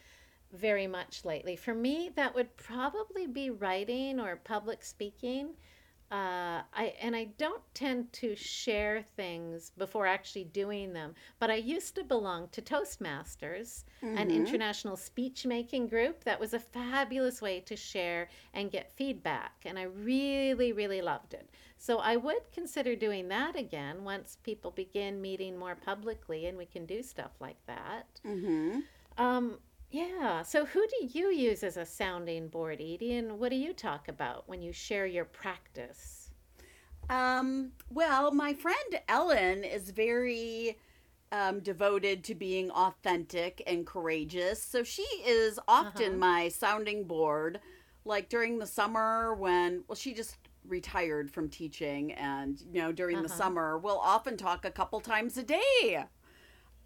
very 0.53 0.87
much 0.87 1.25
lately. 1.25 1.57
For 1.57 1.75
me, 1.75 2.11
that 2.17 2.35
would 2.35 2.57
probably 2.57 3.27
be 3.27 3.51
writing 3.51 4.21
or 4.21 4.37
public 4.37 4.85
speaking 4.85 5.51
uh, 6.13 6.61
I 6.75 6.93
and 7.01 7.17
I 7.17 7.29
don't 7.39 7.63
tend 7.73 8.13
to 8.15 8.37
share 8.37 9.03
things 9.17 9.73
before 9.79 10.07
actually 10.07 10.45
doing 10.45 10.93
them. 10.93 11.15
But 11.39 11.51
I 11.51 11.55
used 11.55 11.95
to 11.95 12.05
belong 12.05 12.49
to 12.53 12.61
Toastmasters, 12.61 13.85
mm-hmm. 14.05 14.19
an 14.19 14.31
international 14.31 14.99
speech 14.99 15.47
making 15.47 15.89
group 15.89 16.23
that 16.25 16.39
was 16.39 16.53
a 16.53 16.59
fabulous 16.59 17.41
way 17.41 17.61
to 17.61 17.77
share 17.77 18.29
and 18.53 18.71
get 18.71 18.93
feedback, 18.93 19.53
and 19.65 19.79
I 19.79 19.85
really, 19.85 20.73
really 20.73 21.01
loved 21.01 21.33
it. 21.33 21.49
So 21.83 21.99
I 21.99 22.15
would 22.15 22.53
consider 22.53 22.95
doing 22.95 23.27
that 23.31 23.57
again 23.57 24.05
once 24.05 24.39
people 24.45 24.71
begin 24.71 25.21
meeting 25.21 25.59
more 25.59 25.75
publicly, 25.75 26.47
and 26.47 26.57
we 26.57 26.65
can 26.65 26.87
do 26.87 27.03
stuff 27.03 27.33
like 27.41 27.57
that. 27.67 28.07
Mm-hmm. 28.25 28.79
Um, 29.19 29.59
yeah. 29.91 30.43
So 30.43 30.65
who 30.65 30.87
do 30.87 31.19
you 31.19 31.33
use 31.33 31.65
as 31.65 31.77
a 31.77 31.85
sounding 31.85 32.47
board, 32.47 32.81
Edie? 32.81 33.17
And 33.17 33.41
what 33.41 33.51
do 33.51 33.57
you 33.57 33.73
talk 33.73 34.07
about 34.07 34.49
when 34.49 34.63
you 34.63 34.73
share 34.73 35.07
your 35.07 35.25
practice? 35.25 36.31
Um, 37.11 37.73
well, 37.91 38.31
my 38.31 38.55
friend 38.55 39.01
Ellen 39.09 39.65
is 39.65 39.91
very 39.91 40.79
um, 41.33 41.59
devoted 41.59 42.23
to 42.25 42.37
being 42.37 42.71
authentic 42.71 43.61
and 43.67 43.85
courageous. 43.85 44.63
So 44.63 44.85
she 44.85 45.03
is 45.27 45.59
often 45.67 46.11
uh-huh. 46.11 46.17
my 46.17 46.49
sounding 46.49 47.09
board. 47.09 47.59
Like 48.05 48.29
during 48.29 48.61
the 48.61 48.69
summer 48.69 49.35
when, 49.35 49.83
well, 49.89 49.97
she 49.97 50.15
just 50.15 50.37
retired 50.67 51.31
from 51.31 51.49
teaching 51.49 52.13
and, 52.13 52.63
you 52.73 52.81
know, 52.81 52.93
during 52.93 53.17
uh-huh. 53.17 53.29
the 53.29 53.33
summer, 53.33 53.79
we'll 53.79 53.99
often 53.99 54.37
talk 54.37 54.65
a 54.65 54.71
couple 54.71 55.01
times 55.01 55.37
a 55.37 55.43
day. 55.43 56.05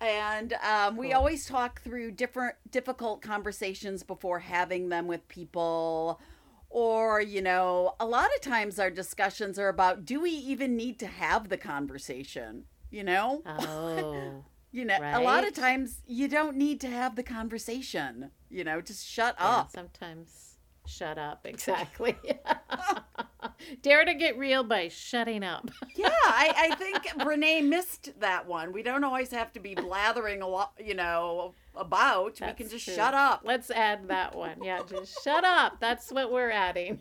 And 0.01 0.53
um, 0.55 0.97
we 0.97 1.13
always 1.13 1.47
talk 1.47 1.81
through 1.81 2.13
different 2.13 2.57
difficult 2.71 3.23
conversations 3.23 4.03
before 4.03 4.41
having 4.41 4.89
them 4.89 5.07
with 5.07 5.27
people. 5.29 6.21
Or 6.69 7.21
you 7.21 7.41
know 7.41 7.95
a 8.01 8.05
lot 8.05 8.29
of 8.35 8.43
times 8.43 8.79
our 8.79 8.91
discussions 8.91 9.59
are 9.59 9.69
about 9.69 10.05
do 10.05 10.21
we 10.21 10.31
even 10.31 10.77
need 10.77 10.99
to 10.99 11.07
have 11.07 11.49
the 11.49 11.57
conversation 11.57 12.65
you 12.91 13.05
know? 13.05 13.43
Oh. 13.47 14.45
You 14.73 14.85
know 14.85 14.99
right? 15.01 15.15
a 15.15 15.21
lot 15.21 15.47
of 15.47 15.55
times 15.55 16.03
you 16.07 16.29
don't 16.29 16.55
need 16.55 16.83
to 16.83 16.89
have 16.89 17.17
the 17.17 17.23
conversation 17.23 18.31
you 18.51 18.63
know 18.63 18.83
just 18.83 19.07
shut 19.07 19.35
yeah, 19.39 19.47
up. 19.47 19.71
sometimes 19.71 20.56
shut 20.89 21.19
up 21.19 21.41
exactly 21.45 22.17
Dare 23.83 24.05
to 24.05 24.15
get 24.15 24.39
real 24.39 24.63
by 24.63 24.89
shutting 24.89 25.43
up. 25.43 25.71
yeah, 25.97 26.09
I, 26.09 26.71
I 26.71 26.75
think 26.77 26.97
Brene 27.19 27.69
missed 27.69 28.19
that 28.21 28.47
one. 28.47 28.73
We 28.73 28.83
don't 28.83 29.05
always 29.05 29.31
have 29.31 29.53
to 29.55 29.61
be 29.61 29.75
blathering 29.75 30.43
a 30.43 30.49
lot, 30.49 30.73
you 30.83 30.95
know, 30.95 31.55
about. 31.75 32.37
That's 32.37 32.53
we 32.53 32.65
can 32.65 32.71
just 32.71 32.85
true. 32.85 32.95
shut 32.95 33.15
up. 33.15 33.43
Let's 33.45 33.71
add 33.71 34.09
that 34.09 34.35
one. 34.35 34.63
Yeah, 34.63 34.81
just 34.89 35.23
shut 35.23 35.45
up. 35.45 35.81
That's 35.81 36.13
what 36.13 36.33
we're 36.33 36.51
adding. 36.51 37.01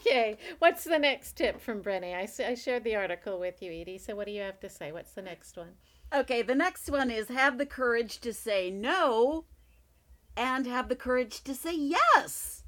okay, 0.00 0.38
what's 0.58 0.84
the 0.84 0.98
next 0.98 1.36
tip 1.36 1.60
from 1.60 1.82
Brene? 1.82 2.14
I, 2.14 2.28
I 2.44 2.54
shared 2.54 2.84
the 2.84 2.96
article 2.96 3.38
with 3.38 3.62
you, 3.62 3.70
Edie. 3.70 3.98
So, 3.98 4.16
what 4.16 4.26
do 4.26 4.32
you 4.32 4.42
have 4.42 4.60
to 4.60 4.70
say? 4.70 4.92
What's 4.92 5.12
the 5.12 5.22
next 5.22 5.56
one? 5.56 5.72
Okay, 6.14 6.42
the 6.42 6.54
next 6.54 6.90
one 6.90 7.10
is 7.10 7.28
have 7.28 7.58
the 7.58 7.66
courage 7.66 8.20
to 8.20 8.32
say 8.32 8.70
no 8.70 9.44
and 10.36 10.66
have 10.66 10.88
the 10.88 10.96
courage 10.96 11.42
to 11.44 11.54
say 11.54 11.74
yes. 11.74 12.62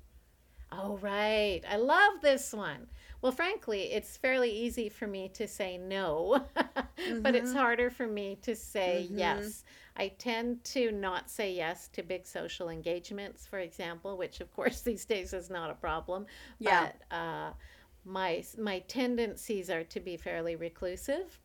Oh, 0.71 0.99
right. 0.99 1.63
I 1.69 1.77
love 1.77 2.21
this 2.23 2.53
one. 2.53 2.89
Well, 3.21 3.33
frankly, 3.33 3.93
it's 3.93 4.17
fairly 4.17 4.51
easy 4.51 4.89
for 4.89 5.07
me 5.07 5.29
to 5.31 5.49
say 5.49 5.77
no, 5.77 6.45
mm-hmm. 6.57 7.21
but 7.23 7.35
it's 7.35 7.51
mm-hmm. 7.51 7.59
harder 7.59 7.91
for 7.91 8.07
me 8.07 8.39
to 8.43 8.55
say 8.55 9.07
mm-hmm. 9.07 9.19
yes. 9.19 9.65
I 9.97 10.09
tend 10.09 10.63
to 10.65 10.93
not 10.93 11.29
say 11.29 11.53
yes 11.53 11.89
to 11.89 12.05
big 12.05 12.27
social 12.27 12.69
engagements, 12.69 13.45
for 13.47 13.59
example, 13.59 14.17
which 14.17 14.41
of 14.41 14.55
course 14.55 14.81
these 14.83 15.05
days 15.05 15.33
is 15.33 15.51
not 15.51 15.71
a 15.71 15.75
problem. 15.75 16.27
Yeah. 16.61 16.93
But 17.11 17.17
uh, 17.17 17.51
my 18.05 18.45
my 18.57 18.79
tendencies 18.81 19.69
are 19.69 19.85
to 19.85 20.01
be 20.01 20.17
fairly 20.17 20.55
reclusive. 20.55 21.41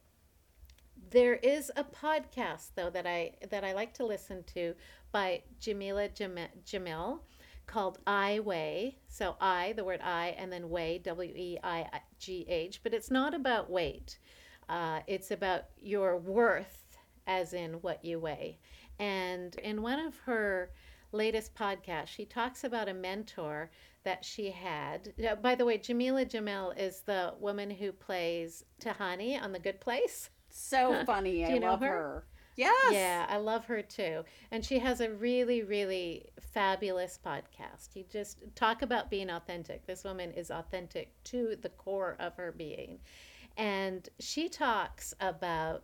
There 1.10 1.36
is 1.36 1.72
a 1.76 1.84
podcast 1.84 2.70
though 2.76 2.92
that 2.92 3.08
I 3.08 3.34
that 3.50 3.64
I 3.64 3.74
like 3.74 3.96
to 3.96 4.06
listen 4.06 4.44
to 4.54 4.76
by 5.14 5.44
Jamila 5.60 6.10
Jamil 6.10 7.20
called 7.66 8.00
I 8.06 8.40
Weigh. 8.40 8.98
So 9.08 9.38
I, 9.40 9.74
the 9.78 9.86
word 9.86 10.02
I, 10.04 10.36
and 10.38 10.52
then 10.52 10.70
weigh, 10.70 10.98
W 10.98 11.32
E 11.34 11.58
I 11.64 11.88
G 12.20 12.46
H. 12.50 12.82
But 12.84 12.94
it's 12.94 13.10
not 13.10 13.34
about 13.34 13.70
weight. 13.70 14.20
Uh, 14.68 15.00
it's 15.08 15.32
about 15.32 15.66
your 15.82 16.18
worth, 16.18 16.98
as 17.28 17.54
in 17.54 17.74
what 17.76 18.04
you 18.04 18.20
weigh. 18.20 18.60
And 19.00 19.56
in 19.56 19.82
one 19.82 20.00
of 20.00 20.18
her 20.26 20.72
latest 21.12 21.56
podcasts, 21.56 22.08
she 22.08 22.26
talks 22.26 22.64
about 22.64 22.90
a 22.90 22.94
mentor 22.94 23.72
that 24.04 24.26
she 24.26 24.52
had. 24.52 25.14
By 25.42 25.56
the 25.56 25.66
way, 25.66 25.78
Jamila 25.78 26.26
Jamil 26.26 26.78
is 26.78 27.02
the 27.02 27.34
woman 27.40 27.70
who 27.70 27.92
plays 27.92 28.66
Tahani 28.82 29.42
on 29.42 29.52
The 29.52 29.60
Good 29.60 29.80
Place. 29.80 30.30
So 30.50 31.04
funny. 31.06 31.46
I 31.46 31.58
love 31.58 31.80
her? 31.82 31.88
her. 31.88 32.26
Yes. 32.56 32.94
Yeah, 32.94 33.26
I 33.30 33.38
love 33.38 33.66
her 33.66 33.82
too. 33.82 34.24
And 34.52 34.64
she 34.64 34.80
has 34.80 35.02
a 35.02 35.10
really, 35.10 35.64
really 35.64 36.26
fabulous 36.40 37.20
podcast. 37.26 37.96
You 37.96 38.06
just 38.10 38.40
talk 38.56 38.82
about 38.82 39.10
being 39.10 39.30
authentic. 39.30 39.86
This 39.86 40.04
woman 40.04 40.32
is 40.32 40.52
authentic 40.52 41.12
to 41.26 41.56
the 41.62 41.70
core 41.70 42.16
of 42.20 42.36
her 42.36 42.52
being. 42.52 43.00
And 43.58 44.08
she 44.20 44.50
talks 44.50 45.14
about 45.20 45.84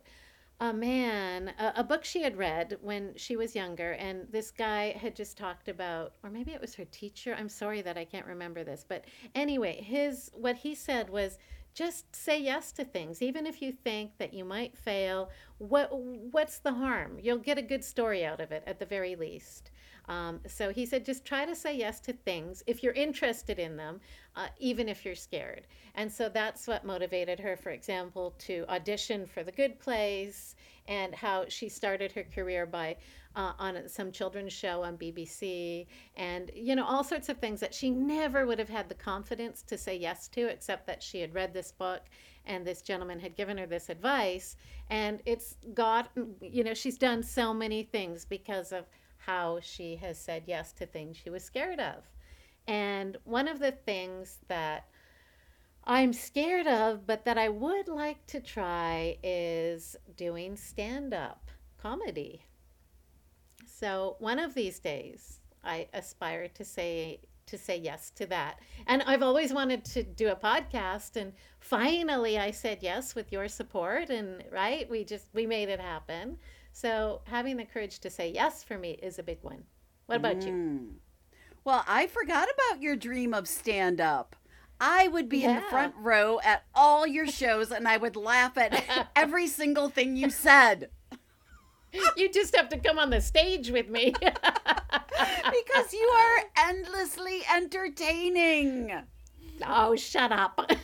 a 0.60 0.72
man, 0.72 1.52
a, 1.58 1.72
a, 1.76 1.84
book 1.84 2.04
she 2.04 2.22
had 2.22 2.36
read 2.36 2.76
when 2.82 3.14
she 3.16 3.34
was 3.34 3.54
younger, 3.54 3.92
and 3.92 4.26
this 4.30 4.50
guy 4.50 4.90
had 4.90 5.16
just 5.16 5.38
talked 5.38 5.68
about, 5.68 6.12
or 6.22 6.28
maybe 6.28 6.52
it 6.52 6.60
was 6.60 6.74
her 6.74 6.84
teacher. 6.86 7.34
I'm 7.38 7.48
sorry 7.48 7.80
that 7.80 7.96
I 7.96 8.04
can't 8.04 8.26
remember 8.26 8.62
this, 8.62 8.84
but 8.86 9.06
anyway, 9.34 9.80
his 9.80 10.30
what 10.34 10.56
he 10.56 10.74
said 10.74 11.08
was 11.08 11.38
just 11.74 12.14
say 12.14 12.40
yes 12.40 12.72
to 12.72 12.84
things, 12.84 13.22
even 13.22 13.46
if 13.46 13.62
you 13.62 13.72
think 13.72 14.18
that 14.18 14.34
you 14.34 14.44
might 14.44 14.76
fail 14.76 15.30
what 15.58 15.90
what's 15.92 16.58
the 16.58 16.72
harm? 16.72 17.18
You'll 17.20 17.38
get 17.38 17.58
a 17.58 17.62
good 17.62 17.84
story 17.84 18.24
out 18.24 18.40
of 18.40 18.52
it 18.52 18.62
at 18.66 18.78
the 18.78 18.86
very 18.86 19.14
least. 19.14 19.70
Um, 20.08 20.40
so 20.46 20.72
he 20.72 20.86
said, 20.86 21.04
just 21.04 21.24
try 21.24 21.44
to 21.44 21.54
say 21.54 21.76
yes 21.76 22.00
to 22.00 22.12
things 22.12 22.64
if 22.66 22.82
you're 22.82 22.94
interested 22.94 23.60
in 23.60 23.76
them, 23.76 24.00
uh, 24.34 24.48
even 24.58 24.88
if 24.88 25.04
you're 25.04 25.14
scared. 25.14 25.68
And 25.94 26.10
so 26.10 26.28
that's 26.28 26.66
what 26.66 26.84
motivated 26.84 27.38
her, 27.38 27.56
for 27.56 27.70
example, 27.70 28.34
to 28.40 28.64
audition 28.68 29.24
for 29.24 29.44
The 29.44 29.52
Good 29.52 29.78
Place 29.78 30.56
and 30.88 31.14
how 31.14 31.44
she 31.48 31.68
started 31.68 32.10
her 32.12 32.24
career 32.24 32.66
by 32.66 32.96
uh, 33.36 33.52
on 33.58 33.88
some 33.88 34.10
children's 34.10 34.52
show 34.52 34.82
on 34.82 34.96
BBC 34.96 35.86
and, 36.16 36.50
you 36.54 36.74
know, 36.74 36.84
all 36.84 37.04
sorts 37.04 37.28
of 37.28 37.38
things 37.38 37.60
that 37.60 37.72
she 37.72 37.90
never 37.90 38.46
would 38.46 38.58
have 38.58 38.68
had 38.68 38.88
the 38.88 38.94
confidence 38.94 39.62
to 39.62 39.78
say 39.78 39.96
yes 39.96 40.28
to, 40.28 40.48
except 40.48 40.86
that 40.86 41.02
she 41.02 41.20
had 41.20 41.34
read 41.34 41.54
this 41.54 41.72
book 41.72 42.02
and 42.46 42.66
this 42.66 42.82
gentleman 42.82 43.20
had 43.20 43.36
given 43.36 43.56
her 43.58 43.66
this 43.66 43.88
advice. 43.88 44.56
And 44.88 45.20
it's 45.26 45.56
got, 45.74 46.10
you 46.40 46.64
know, 46.64 46.74
she's 46.74 46.98
done 46.98 47.22
so 47.22 47.54
many 47.54 47.84
things 47.84 48.24
because 48.24 48.72
of 48.72 48.86
how 49.18 49.60
she 49.60 49.96
has 49.96 50.18
said 50.18 50.44
yes 50.46 50.72
to 50.72 50.86
things 50.86 51.16
she 51.16 51.30
was 51.30 51.44
scared 51.44 51.78
of. 51.78 52.02
And 52.66 53.16
one 53.24 53.48
of 53.48 53.58
the 53.58 53.72
things 53.72 54.38
that 54.48 54.86
I'm 55.84 56.12
scared 56.12 56.66
of, 56.66 57.06
but 57.06 57.24
that 57.24 57.38
I 57.38 57.48
would 57.48 57.88
like 57.88 58.26
to 58.28 58.40
try 58.40 59.18
is 59.22 59.96
doing 60.16 60.56
stand 60.56 61.14
up 61.14 61.50
comedy. 61.80 62.44
So 63.80 64.16
one 64.18 64.38
of 64.38 64.52
these 64.52 64.78
days, 64.78 65.40
I 65.64 65.88
aspire 65.94 66.48
to 66.48 66.64
say 66.66 67.20
to 67.46 67.56
say 67.56 67.78
yes 67.78 68.10
to 68.10 68.26
that. 68.26 68.60
And 68.86 69.02
I've 69.06 69.22
always 69.22 69.54
wanted 69.54 69.86
to 69.86 70.02
do 70.02 70.28
a 70.28 70.36
podcast 70.36 71.16
and 71.16 71.32
finally 71.58 72.38
I 72.38 72.50
said 72.50 72.78
yes 72.82 73.14
with 73.14 73.32
your 73.32 73.48
support 73.48 74.10
and 74.10 74.44
right, 74.52 74.88
we 74.90 75.02
just 75.02 75.28
we 75.32 75.46
made 75.46 75.70
it 75.70 75.80
happen. 75.80 76.36
So 76.72 77.22
having 77.24 77.56
the 77.56 77.64
courage 77.64 78.00
to 78.00 78.10
say 78.10 78.30
yes 78.30 78.62
for 78.62 78.76
me 78.76 78.98
is 79.02 79.18
a 79.18 79.22
big 79.22 79.38
one. 79.40 79.64
What 80.04 80.18
about 80.18 80.40
mm. 80.40 80.46
you? 80.46 80.94
Well, 81.64 81.82
I 81.88 82.06
forgot 82.06 82.48
about 82.52 82.82
your 82.82 82.96
dream 82.96 83.32
of 83.32 83.48
stand 83.48 83.98
up. 83.98 84.36
I 84.78 85.08
would 85.08 85.30
be 85.30 85.38
yeah. 85.38 85.48
in 85.48 85.54
the 85.56 85.70
front 85.70 85.94
row 85.96 86.38
at 86.44 86.64
all 86.74 87.06
your 87.06 87.26
shows 87.26 87.72
and 87.72 87.88
I 87.88 87.96
would 87.96 88.14
laugh 88.14 88.58
at 88.58 89.08
every 89.16 89.46
single 89.46 89.88
thing 89.88 90.16
you 90.16 90.28
said. 90.28 90.90
You 92.16 92.30
just 92.30 92.54
have 92.56 92.68
to 92.70 92.78
come 92.78 92.98
on 92.98 93.10
the 93.10 93.20
stage 93.20 93.70
with 93.70 93.88
me. 93.88 94.14
because 94.20 95.92
you 95.92 96.12
are 96.16 96.68
endlessly 96.68 97.42
entertaining. 97.54 98.92
Oh, 99.66 99.96
shut 99.96 100.32
up. 100.32 100.70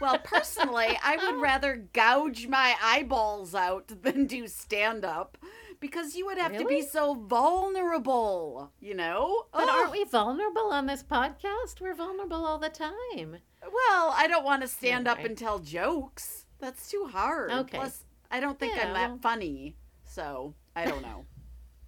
Well, 0.00 0.18
personally, 0.18 0.98
I 1.02 1.16
would 1.16 1.40
rather 1.40 1.76
gouge 1.92 2.48
my 2.48 2.74
eyeballs 2.82 3.54
out 3.54 3.90
than 4.02 4.26
do 4.26 4.48
stand 4.48 5.04
up 5.04 5.38
because 5.80 6.16
you 6.16 6.26
would 6.26 6.36
have 6.36 6.52
really? 6.52 6.64
to 6.64 6.68
be 6.68 6.82
so 6.82 7.14
vulnerable, 7.14 8.72
you 8.80 8.94
know? 8.94 9.44
But 9.52 9.68
oh. 9.68 9.70
aren't 9.70 9.92
we 9.92 10.04
vulnerable 10.04 10.72
on 10.72 10.86
this 10.86 11.02
podcast? 11.02 11.80
We're 11.80 11.94
vulnerable 11.94 12.44
all 12.44 12.58
the 12.58 12.68
time. 12.68 13.38
Well, 13.62 14.14
I 14.16 14.26
don't 14.28 14.44
want 14.44 14.62
to 14.62 14.68
stand 14.68 15.06
up 15.06 15.20
and 15.24 15.38
tell 15.38 15.58
jokes. 15.58 16.46
That's 16.58 16.90
too 16.90 17.08
hard. 17.10 17.50
Okay. 17.50 17.78
Plus, 17.78 18.04
I 18.30 18.40
don't 18.40 18.58
think 18.58 18.76
yeah, 18.76 18.88
I'm 18.88 18.94
that 18.94 19.10
well... 19.10 19.18
funny. 19.22 19.76
So, 20.14 20.54
I 20.76 20.84
don't 20.84 21.02
know. 21.02 21.24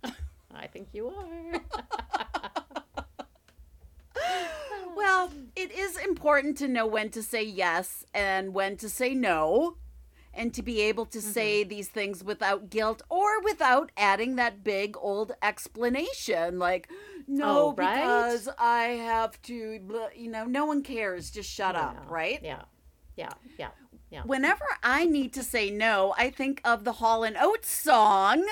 I 0.52 0.66
think 0.66 0.88
you 0.92 1.06
are. 1.06 1.60
well, 4.96 5.30
it 5.54 5.70
is 5.70 5.96
important 5.96 6.58
to 6.58 6.66
know 6.66 6.88
when 6.88 7.10
to 7.10 7.22
say 7.22 7.44
yes 7.44 8.04
and 8.12 8.52
when 8.52 8.76
to 8.78 8.88
say 8.88 9.14
no, 9.14 9.76
and 10.34 10.52
to 10.54 10.62
be 10.64 10.80
able 10.80 11.06
to 11.06 11.18
mm-hmm. 11.18 11.30
say 11.30 11.62
these 11.62 11.88
things 11.88 12.24
without 12.24 12.68
guilt 12.68 13.00
or 13.08 13.40
without 13.44 13.92
adding 13.96 14.34
that 14.34 14.64
big 14.64 14.96
old 14.98 15.30
explanation 15.40 16.58
like, 16.58 16.90
no, 17.28 17.68
oh, 17.68 17.74
right? 17.76 17.94
because 17.94 18.48
I 18.58 18.86
have 19.04 19.40
to, 19.42 19.78
you 20.16 20.30
know, 20.32 20.46
no 20.46 20.66
one 20.66 20.82
cares. 20.82 21.30
Just 21.30 21.48
shut 21.48 21.76
yeah. 21.76 21.80
up, 21.80 22.10
right? 22.10 22.40
Yeah. 22.42 22.62
Yeah. 23.16 23.30
Yeah. 23.56 23.68
Yeah. 24.16 24.22
Whenever 24.22 24.64
I 24.82 25.04
need 25.04 25.34
to 25.34 25.42
say 25.42 25.70
no, 25.70 26.14
I 26.16 26.30
think 26.30 26.62
of 26.64 26.84
the 26.84 26.92
Hall 26.92 27.22
and 27.22 27.36
Oates 27.38 27.70
song. 27.70 28.46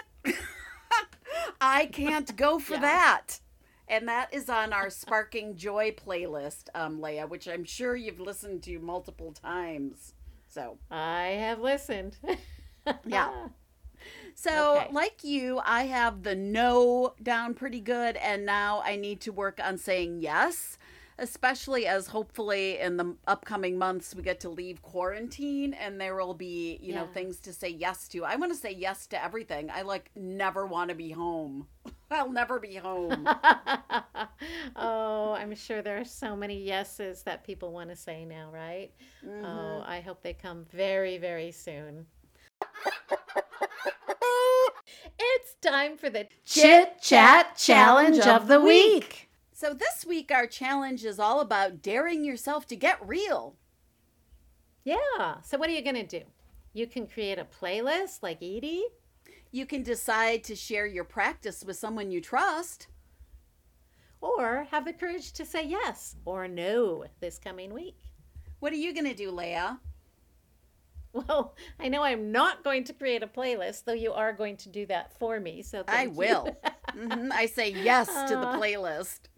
I 1.60 1.86
can't 1.86 2.36
go 2.36 2.58
for 2.60 2.74
yeah. 2.74 2.80
that. 2.80 3.26
And 3.88 4.06
that 4.06 4.34
is 4.34 4.50
on 4.50 4.74
our 4.74 4.90
Sparking 4.90 5.56
Joy 5.56 5.92
playlist, 5.92 6.64
um, 6.74 7.00
Leah, 7.00 7.26
which 7.26 7.48
I'm 7.48 7.64
sure 7.64 7.96
you've 7.96 8.20
listened 8.20 8.62
to 8.64 8.78
multiple 8.78 9.32
times. 9.32 10.12
So 10.50 10.76
I 10.90 11.38
have 11.40 11.60
listened. 11.60 12.18
yeah. 13.06 13.48
So, 14.34 14.80
okay. 14.82 14.88
like 14.92 15.24
you, 15.24 15.62
I 15.64 15.84
have 15.84 16.24
the 16.24 16.34
no 16.34 17.14
down 17.22 17.54
pretty 17.54 17.80
good, 17.80 18.16
and 18.16 18.44
now 18.44 18.82
I 18.84 18.96
need 18.96 19.22
to 19.22 19.32
work 19.32 19.58
on 19.64 19.78
saying 19.78 20.20
yes 20.20 20.76
especially 21.18 21.86
as 21.86 22.08
hopefully 22.08 22.78
in 22.78 22.96
the 22.96 23.14
upcoming 23.26 23.78
months 23.78 24.14
we 24.14 24.22
get 24.22 24.40
to 24.40 24.48
leave 24.48 24.82
quarantine 24.82 25.74
and 25.74 26.00
there 26.00 26.16
will 26.16 26.34
be, 26.34 26.78
you 26.82 26.92
yeah. 26.92 27.00
know, 27.00 27.06
things 27.06 27.38
to 27.40 27.52
say 27.52 27.68
yes 27.68 28.08
to. 28.08 28.24
I 28.24 28.36
want 28.36 28.52
to 28.52 28.58
say 28.58 28.72
yes 28.72 29.06
to 29.08 29.22
everything. 29.22 29.70
I 29.70 29.82
like 29.82 30.10
never 30.16 30.66
want 30.66 30.90
to 30.90 30.94
be 30.94 31.10
home. 31.10 31.66
I'll 32.10 32.30
never 32.30 32.60
be 32.60 32.74
home. 32.76 33.28
oh, 34.76 35.32
I'm 35.32 35.54
sure 35.54 35.82
there 35.82 35.98
are 35.98 36.04
so 36.04 36.36
many 36.36 36.62
yeses 36.62 37.22
that 37.22 37.44
people 37.44 37.72
want 37.72 37.90
to 37.90 37.96
say 37.96 38.24
now, 38.24 38.50
right? 38.52 38.90
Mm-hmm. 39.26 39.44
Oh, 39.44 39.82
I 39.86 40.00
hope 40.00 40.22
they 40.22 40.34
come 40.34 40.66
very, 40.70 41.18
very 41.18 41.50
soon. 41.50 42.06
it's 45.18 45.54
time 45.60 45.96
for 45.96 46.10
the 46.10 46.26
Chit 46.44 47.00
Chat 47.00 47.56
Challenge 47.56 48.20
of 48.20 48.46
the 48.48 48.60
Week. 48.60 49.23
So, 49.56 49.72
this 49.72 50.04
week, 50.04 50.32
our 50.32 50.48
challenge 50.48 51.04
is 51.04 51.20
all 51.20 51.38
about 51.38 51.80
daring 51.80 52.24
yourself 52.24 52.66
to 52.66 52.74
get 52.74 52.98
real. 53.06 53.54
Yeah. 54.82 55.42
So, 55.44 55.56
what 55.58 55.70
are 55.70 55.72
you 55.72 55.80
going 55.80 55.94
to 55.94 56.20
do? 56.20 56.24
You 56.72 56.88
can 56.88 57.06
create 57.06 57.38
a 57.38 57.44
playlist 57.44 58.20
like 58.20 58.38
Edie. 58.38 58.82
You 59.52 59.64
can 59.64 59.84
decide 59.84 60.42
to 60.44 60.56
share 60.56 60.86
your 60.86 61.04
practice 61.04 61.62
with 61.64 61.76
someone 61.76 62.10
you 62.10 62.20
trust. 62.20 62.88
Or 64.20 64.66
have 64.72 64.84
the 64.84 64.92
courage 64.92 65.32
to 65.34 65.44
say 65.44 65.64
yes 65.64 66.16
or 66.24 66.48
no 66.48 67.04
this 67.20 67.38
coming 67.38 67.72
week. 67.72 68.10
What 68.58 68.72
are 68.72 68.76
you 68.76 68.92
going 68.92 69.06
to 69.06 69.14
do, 69.14 69.30
Leah? 69.30 69.78
Well, 71.12 71.54
I 71.78 71.86
know 71.86 72.02
I'm 72.02 72.32
not 72.32 72.64
going 72.64 72.82
to 72.84 72.92
create 72.92 73.22
a 73.22 73.28
playlist, 73.28 73.84
though 73.84 73.92
you 73.92 74.12
are 74.12 74.32
going 74.32 74.56
to 74.56 74.68
do 74.68 74.84
that 74.86 75.16
for 75.16 75.38
me. 75.38 75.62
So 75.62 75.84
I 75.86 76.08
will. 76.08 76.56
mm-hmm. 76.90 77.30
I 77.30 77.46
say 77.46 77.70
yes 77.70 78.08
to 78.08 78.34
the 78.34 78.46
playlist. 78.58 79.28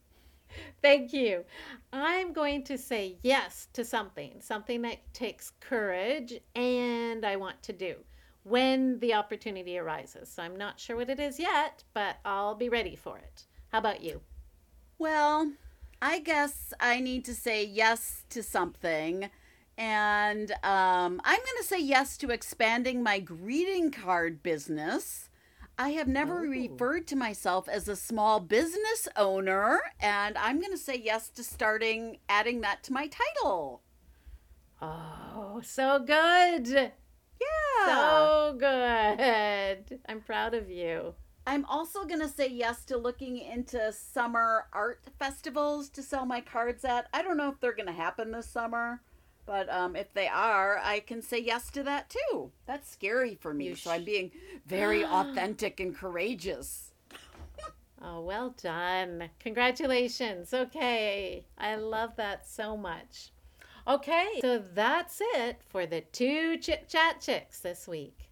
Thank 0.82 1.12
you. 1.12 1.44
I'm 1.92 2.32
going 2.32 2.64
to 2.64 2.78
say 2.78 3.16
yes 3.22 3.68
to 3.72 3.84
something, 3.84 4.40
something 4.40 4.82
that 4.82 5.12
takes 5.14 5.52
courage 5.60 6.34
and 6.54 7.24
I 7.24 7.36
want 7.36 7.62
to 7.64 7.72
do 7.72 7.96
when 8.42 8.98
the 9.00 9.14
opportunity 9.14 9.76
arises. 9.78 10.28
So 10.28 10.42
I'm 10.42 10.56
not 10.56 10.78
sure 10.78 10.96
what 10.96 11.10
it 11.10 11.18
is 11.18 11.40
yet, 11.40 11.82
but 11.94 12.16
I'll 12.24 12.54
be 12.54 12.68
ready 12.68 12.94
for 12.94 13.18
it. 13.18 13.46
How 13.72 13.78
about 13.78 14.02
you? 14.02 14.20
Well, 14.98 15.52
I 16.00 16.20
guess 16.20 16.72
I 16.78 17.00
need 17.00 17.24
to 17.24 17.34
say 17.34 17.64
yes 17.64 18.24
to 18.30 18.42
something. 18.42 19.30
And 19.78 20.52
um, 20.62 21.20
I'm 21.24 21.38
going 21.38 21.58
to 21.58 21.64
say 21.64 21.80
yes 21.80 22.16
to 22.18 22.30
expanding 22.30 23.02
my 23.02 23.18
greeting 23.18 23.90
card 23.90 24.42
business. 24.42 25.25
I 25.78 25.90
have 25.90 26.08
never 26.08 26.38
oh. 26.38 26.48
referred 26.48 27.06
to 27.08 27.16
myself 27.16 27.68
as 27.68 27.86
a 27.86 27.96
small 27.96 28.40
business 28.40 29.08
owner, 29.14 29.80
and 30.00 30.38
I'm 30.38 30.58
going 30.60 30.72
to 30.72 30.78
say 30.78 30.96
yes 30.96 31.28
to 31.30 31.44
starting 31.44 32.18
adding 32.28 32.62
that 32.62 32.82
to 32.84 32.92
my 32.92 33.08
title. 33.08 33.82
Oh, 34.80 35.60
so 35.62 35.98
good. 35.98 36.68
Yeah. 36.68 37.84
So 37.84 38.56
good. 38.58 40.00
I'm 40.08 40.20
proud 40.22 40.54
of 40.54 40.70
you. 40.70 41.14
I'm 41.46 41.64
also 41.66 42.04
going 42.04 42.20
to 42.20 42.28
say 42.28 42.48
yes 42.48 42.84
to 42.86 42.96
looking 42.96 43.38
into 43.38 43.92
summer 43.92 44.66
art 44.72 45.02
festivals 45.18 45.88
to 45.90 46.02
sell 46.02 46.26
my 46.26 46.40
cards 46.40 46.84
at. 46.84 47.06
I 47.12 47.22
don't 47.22 47.36
know 47.36 47.50
if 47.50 47.60
they're 47.60 47.76
going 47.76 47.86
to 47.86 47.92
happen 47.92 48.32
this 48.32 48.48
summer. 48.48 49.02
But 49.46 49.70
um, 49.70 49.94
if 49.94 50.12
they 50.12 50.26
are, 50.26 50.78
I 50.82 51.00
can 51.00 51.22
say 51.22 51.38
yes 51.38 51.70
to 51.70 51.82
that 51.84 52.10
too. 52.10 52.50
That's 52.66 52.90
scary 52.90 53.36
for 53.36 53.54
me. 53.54 53.74
Sh- 53.74 53.84
so 53.84 53.92
I'm 53.92 54.04
being 54.04 54.32
very 54.66 55.04
authentic 55.06 55.78
and 55.78 55.96
courageous. 55.96 56.92
oh, 58.02 58.20
well 58.20 58.54
done. 58.60 59.30
Congratulations. 59.38 60.52
Okay. 60.52 61.46
I 61.56 61.76
love 61.76 62.16
that 62.16 62.46
so 62.46 62.76
much. 62.76 63.30
Okay, 63.88 64.40
so 64.40 64.58
that's 64.58 65.18
it 65.20 65.60
for 65.68 65.86
the 65.86 66.00
two 66.00 66.56
Chit 66.56 66.88
Chat 66.88 67.20
Chicks 67.20 67.60
this 67.60 67.86
week. 67.86 68.30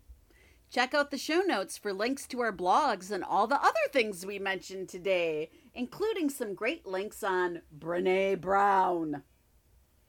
Check 0.69 0.95
out 0.95 1.13
the 1.13 1.17
show 1.17 1.43
notes 1.43 1.79
for 1.79 1.93
links 1.93 2.27
to 2.27 2.41
our 2.41 2.53
blogs 2.53 3.13
and 3.13 3.23
all 3.23 3.47
the 3.47 3.63
other 3.63 3.75
things 3.93 4.27
we 4.27 4.41
mentioned 4.41 4.89
today, 4.89 5.51
including 5.73 6.29
some 6.29 6.55
great 6.55 6.85
links 6.87 7.23
on 7.23 7.63
Brene 7.79 8.41
Brown. 8.41 9.23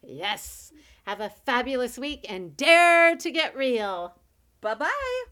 Yes. 0.08 0.72
Have 1.06 1.22
a 1.22 1.30
fabulous 1.30 1.97
week 1.97 2.26
and 2.30 2.56
dare 2.58 3.16
to 3.18 3.32
get 3.32 3.56
real. 3.56 4.16
Bye 4.62 4.76
bye. 4.76 5.26